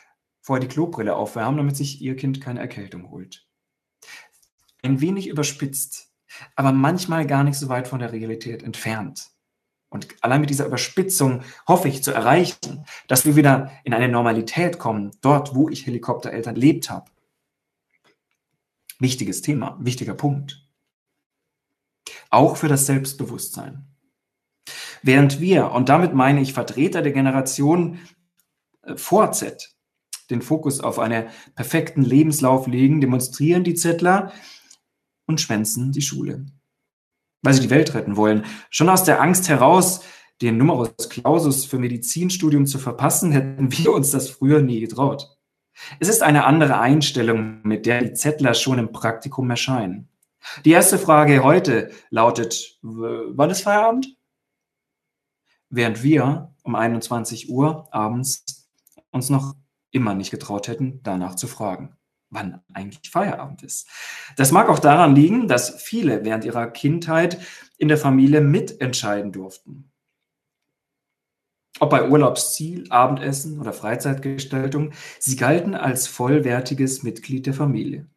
vorher 0.42 0.62
die 0.62 0.74
Klobrille 0.74 1.16
aufwärmen, 1.16 1.58
damit 1.58 1.78
sich 1.78 2.02
ihr 2.02 2.16
Kind 2.16 2.42
keine 2.42 2.60
Erkältung 2.60 3.12
holt. 3.12 3.48
Ein 4.84 5.02
wenig 5.02 5.28
überspitzt, 5.28 6.12
aber 6.56 6.72
manchmal 6.72 7.28
gar 7.28 7.44
nicht 7.44 7.58
so 7.58 7.70
weit 7.70 7.88
von 7.88 8.00
der 8.00 8.12
Realität 8.12 8.64
entfernt. 8.64 9.30
Und 9.90 10.08
allein 10.22 10.42
mit 10.42 10.50
dieser 10.50 10.66
Überspitzung 10.66 11.44
hoffe 11.68 11.90
ich 11.90 12.02
zu 12.02 12.12
erreichen, 12.12 12.86
dass 13.08 13.26
wir 13.26 13.36
wieder 13.36 13.72
in 13.84 13.94
eine 13.94 14.08
Normalität 14.08 14.80
kommen, 14.80 15.12
dort, 15.22 15.54
wo 15.54 15.70
ich 15.70 15.86
Helikoptereltern 15.86 16.56
lebt 16.56 16.90
habe. 16.90 17.12
Wichtiges 19.00 19.42
Thema, 19.42 19.78
wichtiger 19.82 20.14
Punkt. 20.14 20.66
Auch 22.30 22.56
für 22.56 22.70
das 22.70 22.86
Selbstbewusstsein. 22.86 23.91
Während 25.04 25.40
wir, 25.40 25.72
und 25.72 25.90
damit 25.90 26.14
meine 26.14 26.42
ich 26.42 26.54
Vertreter 26.54 27.02
der 27.02 27.12
Generation 27.12 28.00
äh, 28.84 28.96
vor 28.96 29.32
Z, 29.32 29.76
den 30.30 30.42
Fokus 30.42 30.80
auf 30.80 31.00
einen 31.00 31.26
perfekten 31.56 32.04
Lebenslauf 32.04 32.68
legen, 32.68 33.02
demonstrieren 33.02 33.64
die 33.64 33.74
Zettler 33.74 34.32
und 35.28 35.42
schwänzen 35.42 35.92
die 35.92 36.02
Schule. 36.02 36.46
Weil 37.42 37.54
sie 37.54 37.62
die 37.62 37.70
Welt 37.70 37.94
retten 37.94 38.16
wollen. 38.16 38.46
Schon 38.70 38.90
aus 38.90 39.04
der 39.04 39.22
Angst 39.22 39.50
heraus, 39.50 40.02
den 40.42 40.58
Numerus 40.58 41.10
Clausus 41.10 41.66
für 41.66 41.80
Medizinstudium 41.80 42.66
zu 42.66 42.80
verpassen, 42.80 43.32
hätten 43.32 43.72
wir 43.72 43.92
uns 43.92 44.12
das 44.12 44.30
früher 44.30 44.62
nie 44.62 44.80
getraut. 44.80 45.38
Es 46.00 46.10
ist 46.10 46.24
eine 46.24 46.46
andere 46.46 46.80
Einstellung, 46.80 47.62
mit 47.64 47.86
der 47.86 48.02
die 48.02 48.14
Zettler 48.14 48.54
schon 48.54 48.80
im 48.80 48.92
Praktikum 48.92 49.50
erscheinen. 49.50 50.10
Die 50.66 50.72
erste 50.72 50.98
Frage 50.98 51.44
heute 51.44 51.92
lautet, 52.10 52.80
wann 52.82 53.50
ist 53.50 53.62
Feierabend? 53.62 54.16
Während 55.72 56.04
wir 56.04 56.54
um 56.64 56.76
21 56.76 57.50
Uhr 57.50 57.88
abends 57.92 58.68
uns 59.12 59.30
noch 59.30 59.56
immer 59.92 60.14
nicht 60.14 60.30
getraut 60.30 60.68
hätten, 60.68 61.00
danach 61.02 61.36
zu 61.36 61.48
fragen, 61.48 61.96
wann 62.30 62.62
eigentlich 62.74 63.10
Feierabend 63.10 63.64
ist. 63.64 63.88
Das 64.36 64.52
mag 64.52 64.68
auch 64.68 64.80
daran 64.80 65.16
liegen, 65.16 65.48
dass 65.48 65.82
viele 65.82 66.26
während 66.26 66.44
ihrer 66.44 66.68
Kindheit 66.68 67.40
in 67.78 67.88
der 67.88 67.98
Familie 67.98 68.42
mitentscheiden 68.42 69.32
durften. 69.32 69.92
Ob 71.80 71.90
bei 71.90 72.08
Urlaubsziel, 72.08 72.86
Abendessen 72.90 73.60
oder 73.60 73.72
Freizeitgestaltung, 73.72 74.92
sie 75.20 75.38
galten 75.38 75.74
als 75.74 76.08
vollwertiges 76.08 77.02
Mitglied 77.02 77.46
der 77.46 77.54
Familie. 77.54 78.08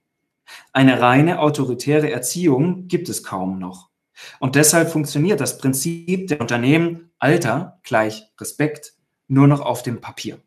Eine 0.72 1.00
reine 1.00 1.38
autoritäre 1.38 2.10
Erziehung 2.10 2.88
gibt 2.88 3.08
es 3.08 3.22
kaum 3.22 3.58
noch. 3.60 3.90
Und 4.38 4.54
deshalb 4.54 4.90
funktioniert 4.90 5.40
das 5.40 5.58
Prinzip 5.58 6.28
der 6.28 6.40
Unternehmen 6.40 7.10
Alter 7.24 7.80
gleich 7.84 8.30
Respekt 8.38 8.98
nur 9.28 9.48
noch 9.48 9.62
auf 9.62 9.82
dem 9.82 10.02
Papier. 10.02 10.42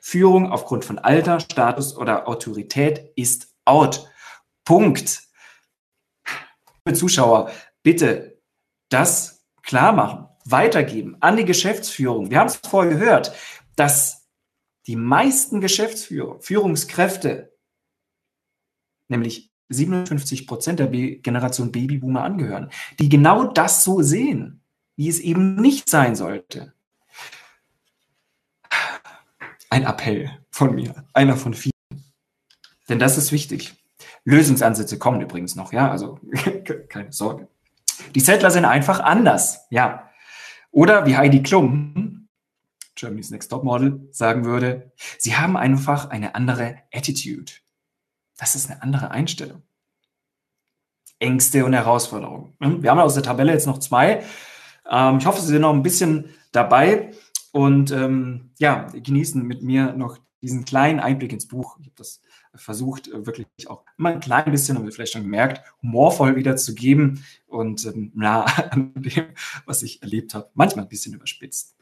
Führung 0.00 0.50
aufgrund 0.50 0.86
von 0.86 0.98
Alter, 0.98 1.40
Status 1.40 1.94
oder 1.94 2.26
Autorität 2.26 3.12
ist 3.16 3.54
out. 3.66 4.10
Punkt. 4.64 5.24
Liebe 6.86 6.98
Zuschauer, 6.98 7.52
bitte 7.82 8.40
das 8.88 9.44
klar 9.60 9.92
machen, 9.92 10.28
weitergeben 10.46 11.18
an 11.20 11.36
die 11.36 11.44
Geschäftsführung. 11.44 12.30
Wir 12.30 12.38
haben 12.38 12.46
es 12.46 12.56
vorher 12.56 12.94
gehört, 12.94 13.34
dass 13.76 14.26
die 14.86 14.96
meisten 14.96 15.60
Geschäftsführer, 15.60 16.40
Führungskräfte, 16.40 17.54
nämlich 19.08 19.52
57 19.68 20.46
Prozent 20.46 20.78
der 20.78 20.88
Generation 20.88 21.72
Babyboomer 21.72 22.22
angehören, 22.22 22.70
die 22.98 23.10
genau 23.10 23.44
das 23.44 23.84
so 23.84 24.00
sehen, 24.00 24.57
wie 24.98 25.08
es 25.08 25.20
eben 25.20 25.54
nicht 25.54 25.88
sein 25.88 26.16
sollte 26.16 26.74
ein 29.70 29.84
Appell 29.84 30.30
von 30.50 30.74
mir, 30.74 31.04
einer 31.12 31.36
von 31.36 31.54
vielen. 31.54 31.72
Denn 32.88 32.98
das 32.98 33.16
ist 33.16 33.30
wichtig. 33.30 33.74
Lösungsansätze 34.24 34.98
kommen 34.98 35.20
übrigens 35.20 35.54
noch, 35.54 35.72
ja, 35.72 35.88
also 35.88 36.18
keine 36.88 37.12
Sorge. 37.12 37.46
Die 38.14 38.22
Zettler 38.22 38.50
sind 38.50 38.64
einfach 38.64 38.98
anders, 38.98 39.66
ja. 39.70 40.10
Oder 40.72 41.06
wie 41.06 41.16
Heidi 41.16 41.44
Klum, 41.44 42.28
Germany's 42.96 43.30
Next 43.30 43.50
Top 43.50 43.62
Model, 43.62 44.08
sagen 44.10 44.44
würde, 44.44 44.90
sie 45.18 45.36
haben 45.36 45.56
einfach 45.56 46.10
eine 46.10 46.34
andere 46.34 46.78
Attitude. 46.92 47.52
Das 48.36 48.56
ist 48.56 48.68
eine 48.68 48.82
andere 48.82 49.12
Einstellung. 49.12 49.62
Ängste 51.20 51.64
und 51.64 51.72
Herausforderungen. 51.72 52.54
Wir 52.58 52.90
haben 52.90 52.98
aus 52.98 53.14
der 53.14 53.22
Tabelle 53.22 53.52
jetzt 53.52 53.66
noch 53.66 53.78
zwei. 53.78 54.24
Ähm, 54.88 55.18
ich 55.18 55.26
hoffe, 55.26 55.40
Sie 55.40 55.48
sind 55.48 55.62
noch 55.62 55.72
ein 55.72 55.82
bisschen 55.82 56.30
dabei 56.52 57.12
und 57.52 57.90
ähm, 57.92 58.50
ja, 58.58 58.86
genießen 58.92 59.42
mit 59.42 59.62
mir 59.62 59.92
noch 59.92 60.18
diesen 60.42 60.64
kleinen 60.64 61.00
Einblick 61.00 61.32
ins 61.32 61.48
Buch. 61.48 61.76
Ich 61.80 61.86
habe 61.86 61.96
das 61.96 62.20
versucht, 62.54 63.08
äh, 63.08 63.26
wirklich 63.26 63.46
auch 63.66 63.84
immer 63.98 64.10
ein 64.10 64.20
klein 64.20 64.50
bisschen, 64.50 64.76
haben 64.76 64.84
wir 64.84 64.92
vielleicht 64.92 65.12
schon 65.12 65.22
gemerkt, 65.22 65.62
humorvoll 65.82 66.36
wiederzugeben 66.36 67.24
und 67.46 67.84
ähm, 67.86 68.12
nah 68.14 68.44
an 68.70 68.92
dem, 68.94 69.26
was 69.66 69.82
ich 69.82 70.02
erlebt 70.02 70.34
habe, 70.34 70.50
manchmal 70.54 70.84
ein 70.84 70.88
bisschen 70.88 71.14
überspitzt. 71.14 71.74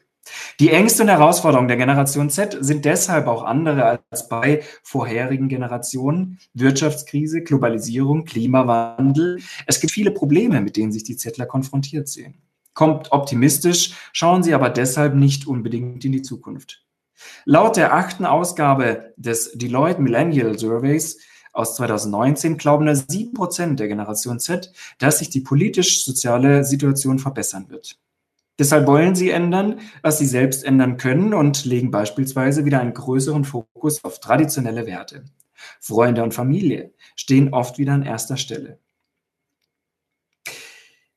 Die 0.58 0.70
Ängste 0.70 1.04
und 1.04 1.08
Herausforderungen 1.08 1.68
der 1.68 1.76
Generation 1.76 2.30
Z 2.30 2.56
sind 2.60 2.84
deshalb 2.84 3.28
auch 3.28 3.44
andere 3.44 4.00
als 4.10 4.28
bei 4.28 4.64
vorherigen 4.82 5.48
Generationen. 5.48 6.40
Wirtschaftskrise, 6.52 7.42
Globalisierung, 7.42 8.24
Klimawandel. 8.24 9.38
Es 9.66 9.78
gibt 9.78 9.92
viele 9.92 10.10
Probleme, 10.10 10.60
mit 10.60 10.76
denen 10.76 10.90
sich 10.90 11.04
die 11.04 11.16
Zettler 11.16 11.46
konfrontiert 11.46 12.08
sehen 12.08 12.42
kommt 12.76 13.10
optimistisch, 13.10 13.96
schauen 14.12 14.44
Sie 14.44 14.54
aber 14.54 14.70
deshalb 14.70 15.16
nicht 15.16 15.48
unbedingt 15.48 16.04
in 16.04 16.12
die 16.12 16.22
Zukunft. 16.22 16.84
Laut 17.44 17.76
der 17.76 17.94
achten 17.94 18.24
Ausgabe 18.24 19.14
des 19.16 19.52
Deloitte 19.54 20.00
Millennial 20.00 20.56
Surveys 20.56 21.18
aus 21.52 21.74
2019 21.76 22.58
glauben 22.58 22.84
nur 22.84 22.94
7% 22.94 23.76
der 23.76 23.88
Generation 23.88 24.38
Z, 24.38 24.70
dass 24.98 25.18
sich 25.18 25.30
die 25.30 25.40
politisch-soziale 25.40 26.64
Situation 26.64 27.18
verbessern 27.18 27.70
wird. 27.70 27.98
Deshalb 28.58 28.86
wollen 28.86 29.14
sie 29.14 29.30
ändern, 29.30 29.80
was 30.02 30.18
sie 30.18 30.26
selbst 30.26 30.62
ändern 30.62 30.98
können 30.98 31.32
und 31.32 31.64
legen 31.64 31.90
beispielsweise 31.90 32.66
wieder 32.66 32.80
einen 32.80 32.94
größeren 32.94 33.44
Fokus 33.44 34.04
auf 34.04 34.20
traditionelle 34.20 34.86
Werte. 34.86 35.24
Freunde 35.80 36.22
und 36.22 36.34
Familie 36.34 36.92
stehen 37.16 37.54
oft 37.54 37.78
wieder 37.78 37.94
an 37.94 38.02
erster 38.02 38.36
Stelle. 38.36 38.78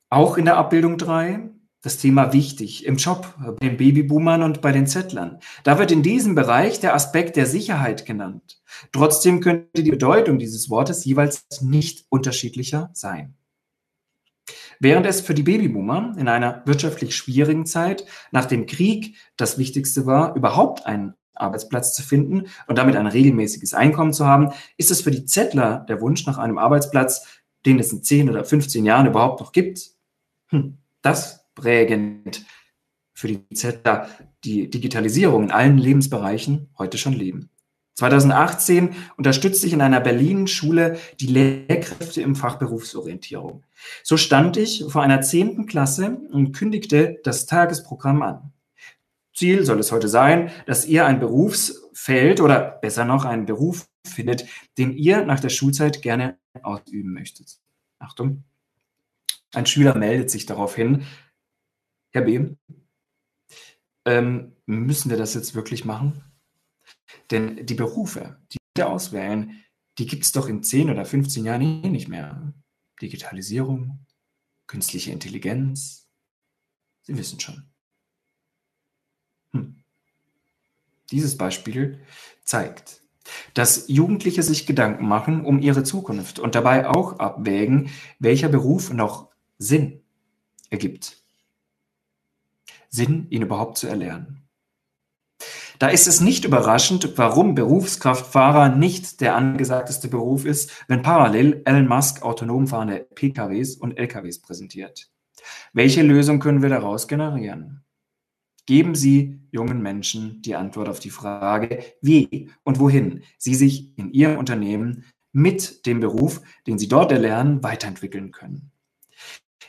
Auch 0.09 0.37
in 0.37 0.45
der 0.45 0.57
Abbildung 0.57 0.97
3 0.97 1.49
das 1.81 1.97
Thema 1.97 2.33
wichtig 2.33 2.85
im 2.85 2.97
Job, 2.97 3.33
bei 3.39 3.67
den 3.67 3.77
Babyboomern 3.77 4.43
und 4.43 4.59
bei 4.61 4.71
den 4.71 4.85
Zettlern. 4.85 5.39
Da 5.63 5.79
wird 5.79 5.91
in 5.91 6.03
diesem 6.03 6.35
Bereich 6.35 6.79
der 6.79 6.93
Aspekt 6.93 7.37
der 7.37 7.45
Sicherheit 7.45 8.05
genannt. 8.05 8.61
Trotzdem 8.91 9.39
könnte 9.39 9.83
die 9.83 9.91
Bedeutung 9.91 10.39
dieses 10.39 10.69
Wortes 10.69 11.05
jeweils 11.05 11.45
nicht 11.61 12.05
unterschiedlicher 12.09 12.89
sein. 12.93 13.35
Während 14.81 15.05
es 15.05 15.21
für 15.21 15.33
die 15.33 15.43
Babyboomer 15.43 16.15
in 16.17 16.27
einer 16.27 16.63
wirtschaftlich 16.65 17.15
schwierigen 17.15 17.65
Zeit 17.65 18.05
nach 18.31 18.45
dem 18.45 18.65
Krieg 18.65 19.15
das 19.37 19.57
Wichtigste 19.57 20.05
war, 20.05 20.35
überhaupt 20.35 20.85
einen 20.85 21.13
Arbeitsplatz 21.33 21.93
zu 21.93 22.01
finden 22.01 22.47
und 22.67 22.77
damit 22.77 22.95
ein 22.95 23.07
regelmäßiges 23.07 23.73
Einkommen 23.73 24.13
zu 24.13 24.25
haben, 24.25 24.51
ist 24.77 24.91
es 24.91 25.01
für 25.01 25.11
die 25.11 25.25
Zettler 25.25 25.85
der 25.87 26.01
Wunsch 26.01 26.25
nach 26.25 26.37
einem 26.37 26.57
Arbeitsplatz, 26.57 27.25
den 27.65 27.79
es 27.79 27.91
in 27.91 28.03
10 28.03 28.29
oder 28.29 28.43
15 28.43 28.85
Jahren 28.85 29.07
überhaupt 29.07 29.39
noch 29.39 29.51
gibt. 29.51 29.98
Hm, 30.49 30.77
das 31.01 31.45
prägend 31.55 32.45
für 33.13 33.27
die 33.27 33.47
Zettler, 33.53 34.09
die 34.43 34.69
Digitalisierung 34.69 35.43
in 35.43 35.51
allen 35.51 35.77
Lebensbereichen 35.77 36.69
heute 36.77 36.97
schon 36.97 37.13
leben. 37.13 37.49
2018 37.95 38.95
unterstützte 39.17 39.67
ich 39.67 39.73
in 39.73 39.81
einer 39.81 39.99
Berlin-Schule 39.99 40.97
die 41.19 41.27
Lehrkräfte 41.27 42.21
im 42.21 42.33
Fach 42.33 42.57
Berufsorientierung. 42.57 43.65
So 44.03 44.15
stand 44.15 44.55
ich 44.55 44.85
vor 44.87 45.03
einer 45.03 45.19
zehnten 45.21 45.65
Klasse 45.65 46.17
und 46.31 46.53
kündigte 46.53 47.19
das 47.25 47.45
Tagesprogramm 47.45 48.21
an. 48.21 48.53
Ziel 49.35 49.65
soll 49.65 49.79
es 49.79 49.91
heute 49.91 50.07
sein, 50.07 50.49
dass 50.65 50.85
ihr 50.85 51.05
ein 51.05 51.19
Berufsfeld 51.19 52.39
oder 52.39 52.59
besser 52.59 53.03
noch 53.03 53.25
einen 53.25 53.45
Beruf 53.45 53.89
findet, 54.05 54.45
den 54.77 54.93
ihr 54.93 55.25
nach 55.25 55.41
der 55.41 55.49
Schulzeit 55.49 56.01
gerne 56.01 56.37
ausüben 56.63 57.11
möchtet. 57.11 57.57
Achtung. 57.99 58.45
Ein 59.53 59.65
Schüler 59.65 59.95
meldet 59.95 60.29
sich 60.29 60.45
darauf 60.45 60.75
hin, 60.75 61.05
Herr 62.11 62.23
B., 62.23 62.55
ähm, 64.05 64.55
müssen 64.65 65.09
wir 65.09 65.17
das 65.17 65.33
jetzt 65.33 65.55
wirklich 65.55 65.85
machen? 65.85 66.23
Denn 67.31 67.65
die 67.65 67.75
Berufe, 67.75 68.39
die 68.51 68.57
wir 68.75 68.89
auswählen, 68.89 69.63
die 69.97 70.07
gibt 70.07 70.23
es 70.23 70.31
doch 70.31 70.47
in 70.47 70.63
10 70.63 70.89
oder 70.89 71.05
15 71.05 71.45
Jahren 71.45 71.61
eh 71.61 71.89
nicht 71.89 72.07
mehr. 72.07 72.53
Digitalisierung, 73.01 74.05
künstliche 74.67 75.11
Intelligenz, 75.11 76.09
Sie 77.09 77.17
wissen 77.17 77.39
schon. 77.39 77.63
Hm. 79.51 79.83
Dieses 81.09 81.39
Beispiel 81.39 81.99
zeigt, 82.43 83.01
dass 83.55 83.87
Jugendliche 83.87 84.43
sich 84.43 84.67
Gedanken 84.67 85.07
machen 85.07 85.43
um 85.43 85.57
ihre 85.57 85.83
Zukunft 85.83 86.37
und 86.37 86.53
dabei 86.53 86.87
auch 86.87 87.17
abwägen, 87.17 87.89
welcher 88.19 88.47
Beruf 88.47 88.93
noch 88.93 89.28
Sinn 89.59 90.01
ergibt. 90.69 91.21
Sinn, 92.89 93.27
ihn 93.29 93.43
überhaupt 93.43 93.77
zu 93.77 93.87
erlernen. 93.87 94.47
Da 95.79 95.87
ist 95.87 96.07
es 96.07 96.21
nicht 96.21 96.43
überraschend, 96.43 97.17
warum 97.17 97.55
Berufskraftfahrer 97.55 98.75
nicht 98.75 99.21
der 99.21 99.35
angesagteste 99.35 100.07
Beruf 100.07 100.45
ist, 100.45 100.71
wenn 100.87 101.01
parallel 101.01 101.61
Elon 101.65 101.87
Musk 101.87 102.21
autonom 102.23 102.67
fahrende 102.67 103.07
PKWs 103.15 103.75
und 103.75 103.97
LKWs 103.97 104.41
präsentiert. 104.41 105.09
Welche 105.71 106.03
Lösung 106.03 106.39
können 106.39 106.61
wir 106.61 106.69
daraus 106.69 107.07
generieren? 107.07 107.83
Geben 108.65 108.95
Sie 108.95 109.39
jungen 109.51 109.81
Menschen 109.81 110.41
die 110.41 110.55
Antwort 110.55 110.89
auf 110.89 110.99
die 110.99 111.09
Frage, 111.09 111.83
wie 112.01 112.51
und 112.63 112.79
wohin 112.79 113.23
sie 113.37 113.55
sich 113.55 113.97
in 113.97 114.11
ihrem 114.11 114.37
Unternehmen 114.37 115.05
mit 115.31 115.85
dem 115.85 115.99
Beruf, 115.99 116.41
den 116.67 116.77
sie 116.77 116.87
dort 116.87 117.11
erlernen, 117.11 117.63
weiterentwickeln 117.63 118.31
können. 118.31 118.71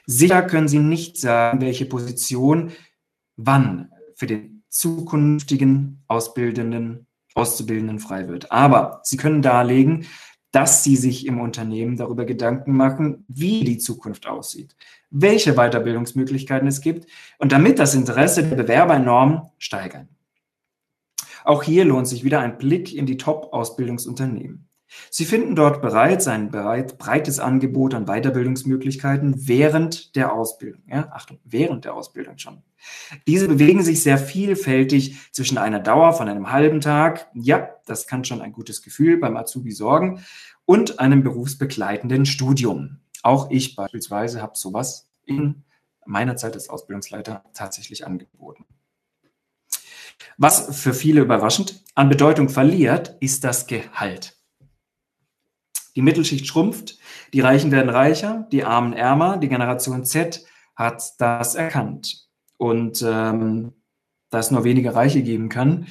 Sicher 0.07 0.43
können 0.43 0.69
Sie 0.69 0.79
nicht 0.79 1.17
sagen, 1.19 1.61
welche 1.61 1.87
Position 1.87 2.73
wann 3.37 3.91
für 4.15 4.27
den 4.27 4.63
zukünftigen 4.69 6.03
Ausbildenden, 6.09 7.07
Auszubildenden 7.35 7.99
frei 7.99 8.29
wird. 8.29 8.51
Aber 8.53 9.01
Sie 9.05 9.17
können 9.17 9.43
darlegen, 9.43 10.07
dass 10.53 10.83
Sie 10.83 10.97
sich 10.97 11.27
im 11.27 11.41
Unternehmen 11.41 11.97
darüber 11.97 12.25
Gedanken 12.25 12.77
machen, 12.77 13.25
wie 13.29 13.65
die 13.65 13.79
Zukunft 13.79 14.27
aussieht, 14.27 14.75
welche 15.11 15.55
Weiterbildungsmöglichkeiten 15.55 16.69
es 16.69 16.81
gibt 16.81 17.07
und 17.39 17.53
damit 17.53 17.79
das 17.79 17.95
Interesse 17.95 18.43
der 18.45 18.57
Bewerber 18.57 18.95
enorm 18.95 19.51
steigern. 19.59 20.09
Auch 21.45 21.63
hier 21.63 21.85
lohnt 21.85 22.09
sich 22.09 22.25
wieder 22.25 22.41
ein 22.41 22.59
Blick 22.59 22.95
in 22.95 23.07
die 23.07 23.17
Top-Ausbildungsunternehmen. 23.17 24.70
Sie 25.11 25.25
finden 25.25 25.55
dort 25.55 25.83
bereits 25.83 26.27
ein 26.27 26.51
bereit, 26.51 26.99
breites 26.99 27.39
Angebot 27.39 27.95
an 27.95 28.07
Weiterbildungsmöglichkeiten 28.07 29.49
während 29.49 30.17
der 30.17 30.33
Ausbildung. 30.33 30.83
Ja, 30.89 31.11
Achtung, 31.13 31.39
während 31.45 31.85
der 31.85 31.95
Ausbildung 31.95 32.39
schon. 32.39 32.63
Diese 33.27 33.49
bewegen 33.49 33.83
sich 33.83 34.03
sehr 34.03 34.19
vielfältig 34.19 35.17
zwischen 35.33 35.59
einer 35.59 35.81
Dauer 35.81 36.13
von 36.13 36.29
einem 36.29 36.51
halben 36.51 36.81
Tag, 36.81 37.29
ja, 37.35 37.69
das 37.87 38.07
kann 38.07 38.25
schon 38.25 38.41
ein 38.41 38.53
gutes 38.53 38.83
Gefühl 38.83 39.19
beim 39.19 39.37
Azubi 39.37 39.73
sorgen, 39.73 40.25
und 40.65 41.01
einem 41.01 41.23
berufsbegleitenden 41.23 42.27
Studium. 42.27 43.01
Auch 43.23 43.51
ich 43.51 43.77
beispielsweise 43.77 44.41
habe 44.41 44.57
sowas 44.57 45.11
in 45.25 45.65
meiner 46.07 46.37
Zeit 46.37 46.55
als 46.55 46.69
Ausbildungsleiter 46.69 47.45
tatsächlich 47.55 48.07
angeboten. 48.07 48.65
Was 50.37 50.81
für 50.81 50.95
viele 50.95 51.21
überraschend 51.23 51.85
an 51.95 52.09
Bedeutung 52.09 52.49
verliert, 52.49 53.17
ist 53.21 53.45
das 53.45 53.67
Gehalt. 53.67 54.40
Die 55.97 56.03
Mittelschicht 56.03 56.47
schrumpft, 56.47 56.99
die 57.33 57.41
Reichen 57.41 57.71
werden 57.73 57.91
reicher, 57.91 58.47
die 58.53 58.65
Armen 58.65 58.93
ärmer, 58.93 59.37
die 59.37 59.49
Generation 59.49 60.05
Z 60.05 60.45
hat 60.77 61.03
das 61.19 61.55
erkannt. 61.55 62.27
Und 62.57 63.03
ähm, 63.07 63.73
da 64.31 64.39
es 64.39 64.51
nur 64.51 64.65
wenige 64.65 64.95
Reiche 64.95 65.23
geben 65.23 65.49
kann, 65.49 65.87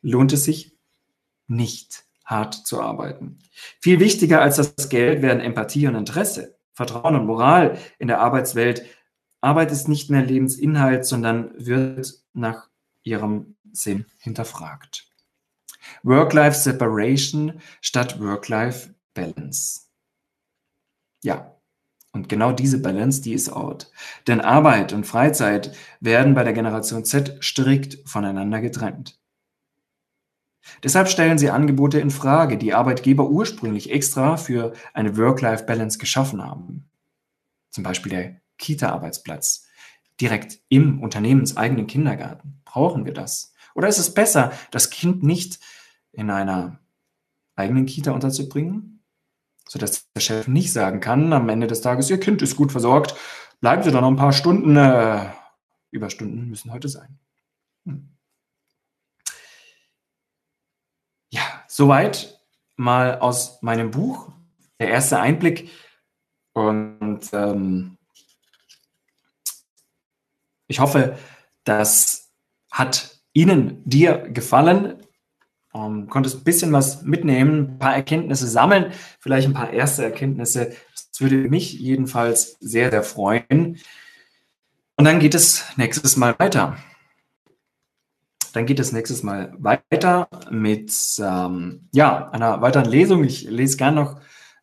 lohnt 0.00 0.32
es 0.32 0.44
sich 0.44 0.76
nicht 1.46 2.04
hart 2.24 2.54
zu 2.54 2.80
arbeiten. 2.80 3.38
Viel 3.80 4.00
wichtiger 4.00 4.40
als 4.40 4.56
das 4.56 4.88
Geld 4.88 5.22
werden 5.22 5.40
Empathie 5.40 5.86
und 5.86 5.94
Interesse, 5.94 6.56
Vertrauen 6.72 7.16
und 7.16 7.26
Moral 7.26 7.78
in 7.98 8.08
der 8.08 8.20
Arbeitswelt. 8.20 8.84
Arbeit 9.40 9.70
ist 9.70 9.88
nicht 9.88 10.10
mehr 10.10 10.22
Lebensinhalt, 10.22 11.04
sondern 11.04 11.52
wird 11.56 12.14
nach 12.32 12.68
ihrem 13.02 13.56
Sinn 13.72 14.06
hinterfragt. 14.18 15.06
Work-Life-Separation 16.02 17.60
statt 17.80 18.20
Work-Life 18.20 18.94
Balance. 19.14 19.82
Ja, 21.22 21.56
und 22.12 22.28
genau 22.28 22.52
diese 22.52 22.80
Balance, 22.80 23.22
die 23.22 23.32
ist 23.32 23.50
out. 23.50 23.90
Denn 24.26 24.40
Arbeit 24.40 24.92
und 24.92 25.06
Freizeit 25.06 25.74
werden 26.00 26.34
bei 26.34 26.44
der 26.44 26.52
Generation 26.52 27.04
Z 27.04 27.38
strikt 27.40 28.06
voneinander 28.08 28.60
getrennt. 28.60 29.18
Deshalb 30.82 31.08
stellen 31.08 31.38
sie 31.38 31.50
Angebote 31.50 31.98
in 31.98 32.10
Frage, 32.10 32.58
die 32.58 32.74
Arbeitgeber 32.74 33.28
ursprünglich 33.28 33.90
extra 33.90 34.36
für 34.36 34.74
eine 34.92 35.16
Work-Life-Balance 35.16 35.98
geschaffen 35.98 36.44
haben. 36.44 36.88
Zum 37.70 37.82
Beispiel 37.82 38.10
der 38.10 38.40
Kita-Arbeitsplatz 38.58 39.66
direkt 40.20 40.60
im 40.68 41.02
unternehmenseigenen 41.02 41.86
Kindergarten. 41.86 42.60
Brauchen 42.64 43.04
wir 43.04 43.14
das? 43.14 43.54
Oder 43.74 43.88
ist 43.88 43.98
es 43.98 44.12
besser, 44.14 44.52
das 44.70 44.90
Kind 44.90 45.22
nicht 45.22 45.58
in 46.12 46.30
einer 46.30 46.78
eigenen 47.56 47.86
Kita 47.86 48.12
unterzubringen, 48.12 48.91
sodass 49.68 50.10
der 50.12 50.20
Chef 50.20 50.48
nicht 50.48 50.72
sagen 50.72 51.00
kann 51.00 51.32
am 51.32 51.48
Ende 51.48 51.66
des 51.66 51.80
Tages, 51.80 52.10
Ihr 52.10 52.20
Kind 52.20 52.42
ist 52.42 52.56
gut 52.56 52.72
versorgt, 52.72 53.14
bleiben 53.60 53.82
Sie 53.82 53.90
da 53.90 54.00
noch 54.00 54.08
ein 54.08 54.16
paar 54.16 54.32
Stunden. 54.32 54.76
Äh, 54.76 55.30
Überstunden 55.92 56.48
müssen 56.48 56.72
heute 56.72 56.88
sein. 56.88 57.18
Hm. 57.84 58.16
Ja, 61.30 61.42
soweit 61.68 62.40
mal 62.76 63.18
aus 63.18 63.62
meinem 63.62 63.90
Buch. 63.90 64.32
Der 64.80 64.88
erste 64.88 65.20
Einblick. 65.20 65.70
Und 66.54 67.28
ähm, 67.32 67.98
ich 70.66 70.80
hoffe, 70.80 71.18
das 71.64 72.32
hat 72.70 73.18
Ihnen, 73.34 73.82
dir 73.84 74.18
gefallen. 74.30 75.01
Ähm, 75.74 76.08
konntest 76.08 76.38
ein 76.38 76.44
bisschen 76.44 76.72
was 76.72 77.02
mitnehmen, 77.02 77.74
ein 77.74 77.78
paar 77.78 77.94
Erkenntnisse 77.94 78.46
sammeln, 78.46 78.92
vielleicht 79.20 79.48
ein 79.48 79.54
paar 79.54 79.72
erste 79.72 80.04
Erkenntnisse. 80.04 80.72
Das 80.94 81.20
würde 81.20 81.36
mich 81.48 81.72
jedenfalls 81.74 82.56
sehr, 82.60 82.90
sehr 82.90 83.02
freuen. 83.02 83.78
Und 84.96 85.04
dann 85.04 85.18
geht 85.18 85.34
es 85.34 85.64
nächstes 85.76 86.16
Mal 86.16 86.34
weiter. 86.38 86.76
dann 88.52 88.66
geht 88.66 88.80
es 88.80 88.92
nächstes 88.92 89.22
Mal 89.22 89.54
weiter 89.58 90.28
mit 90.50 90.92
ähm, 91.18 91.88
ja, 91.92 92.30
einer 92.30 92.60
weiteren 92.60 92.84
Lesung. 92.84 93.24
Ich 93.24 93.44
lese 93.44 93.78
gern 93.78 93.94
noch 93.94 94.20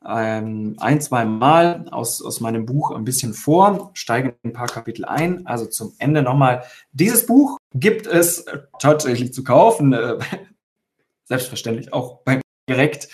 ähm, 0.07 0.75
ein, 0.79 1.01
zwei 1.01 1.25
Mal 1.25 1.87
aus, 1.91 2.21
aus 2.21 2.39
meinem 2.39 2.65
Buch 2.65 2.91
ein 2.91 3.03
bisschen 3.03 3.33
vor, 3.33 3.91
steige 3.93 4.35
ein 4.43 4.53
paar 4.53 4.67
Kapitel 4.67 5.05
ein. 5.05 5.45
Also 5.45 5.65
zum 5.65 5.93
Ende 5.97 6.21
nochmal. 6.21 6.63
Dieses 6.91 7.25
Buch 7.25 7.57
gibt 7.73 8.07
es 8.07 8.45
tatsächlich 8.79 9.33
zu 9.33 9.43
kaufen. 9.43 9.93
Äh, 9.93 10.17
selbstverständlich 11.29 11.93
auch 11.93 12.23
bei 12.23 12.41
direkt. 12.67 13.07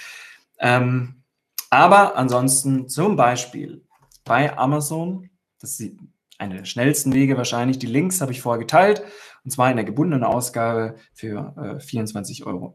Ähm, 0.60 1.24
aber 1.70 2.18
ansonsten 2.18 2.90
zum 2.90 3.16
Beispiel 3.16 3.86
bei 4.24 4.58
Amazon, 4.58 5.30
das 5.60 5.80
ist 5.80 5.94
eine 6.40 6.58
der 6.58 6.66
schnellsten 6.66 7.14
Wege 7.14 7.38
wahrscheinlich. 7.38 7.78
Die 7.78 7.86
Links 7.86 8.22
habe 8.22 8.32
ich 8.32 8.42
vorher 8.42 8.60
geteilt 8.60 9.04
und 9.44 9.52
zwar 9.52 9.70
in 9.70 9.76
der 9.76 9.86
gebundenen 9.86 10.24
Ausgabe 10.24 10.96
für 11.14 11.54
äh, 11.58 11.76
24,90 11.84 12.46
Euro 12.46 12.74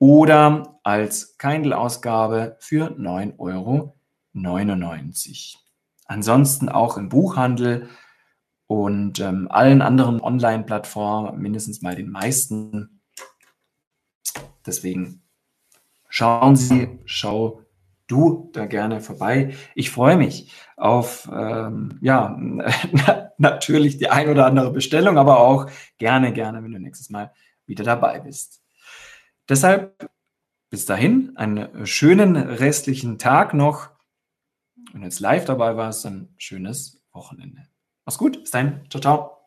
oder 0.00 0.78
als 0.82 1.38
Kindle-Ausgabe 1.38 2.56
für 2.60 2.92
9,99 2.92 3.38
Euro. 3.38 3.96
Ansonsten 6.06 6.68
auch 6.68 6.96
im 6.96 7.08
Buchhandel 7.08 7.88
und 8.66 9.18
ähm, 9.18 9.48
allen 9.50 9.82
anderen 9.82 10.20
Online-Plattformen, 10.20 11.40
mindestens 11.40 11.82
mal 11.82 11.96
den 11.96 12.10
meisten. 12.10 12.97
Deswegen 14.66 15.22
schauen 16.08 16.56
Sie, 16.56 16.98
schau 17.04 17.62
du 18.06 18.50
da 18.52 18.66
gerne 18.66 19.00
vorbei. 19.00 19.54
Ich 19.74 19.90
freue 19.90 20.16
mich 20.16 20.52
auf, 20.76 21.28
ähm, 21.32 21.98
ja, 22.00 22.36
natürlich 23.38 23.98
die 23.98 24.08
ein 24.08 24.28
oder 24.28 24.46
andere 24.46 24.72
Bestellung, 24.72 25.18
aber 25.18 25.40
auch 25.40 25.70
gerne, 25.98 26.32
gerne, 26.32 26.62
wenn 26.64 26.72
du 26.72 26.80
nächstes 26.80 27.10
Mal 27.10 27.32
wieder 27.66 27.84
dabei 27.84 28.20
bist. 28.20 28.62
Deshalb 29.48 30.10
bis 30.70 30.84
dahin 30.84 31.32
einen 31.36 31.86
schönen 31.86 32.36
restlichen 32.36 33.18
Tag 33.18 33.54
noch. 33.54 33.90
Wenn 34.92 35.02
jetzt 35.02 35.20
live 35.20 35.44
dabei 35.44 35.76
warst, 35.76 36.04
ein 36.06 36.34
schönes 36.38 37.02
Wochenende. 37.12 37.68
Mach's 38.04 38.18
gut, 38.18 38.40
bis 38.40 38.50
dahin. 38.50 38.80
Ciao, 38.90 39.00
ciao. 39.00 39.37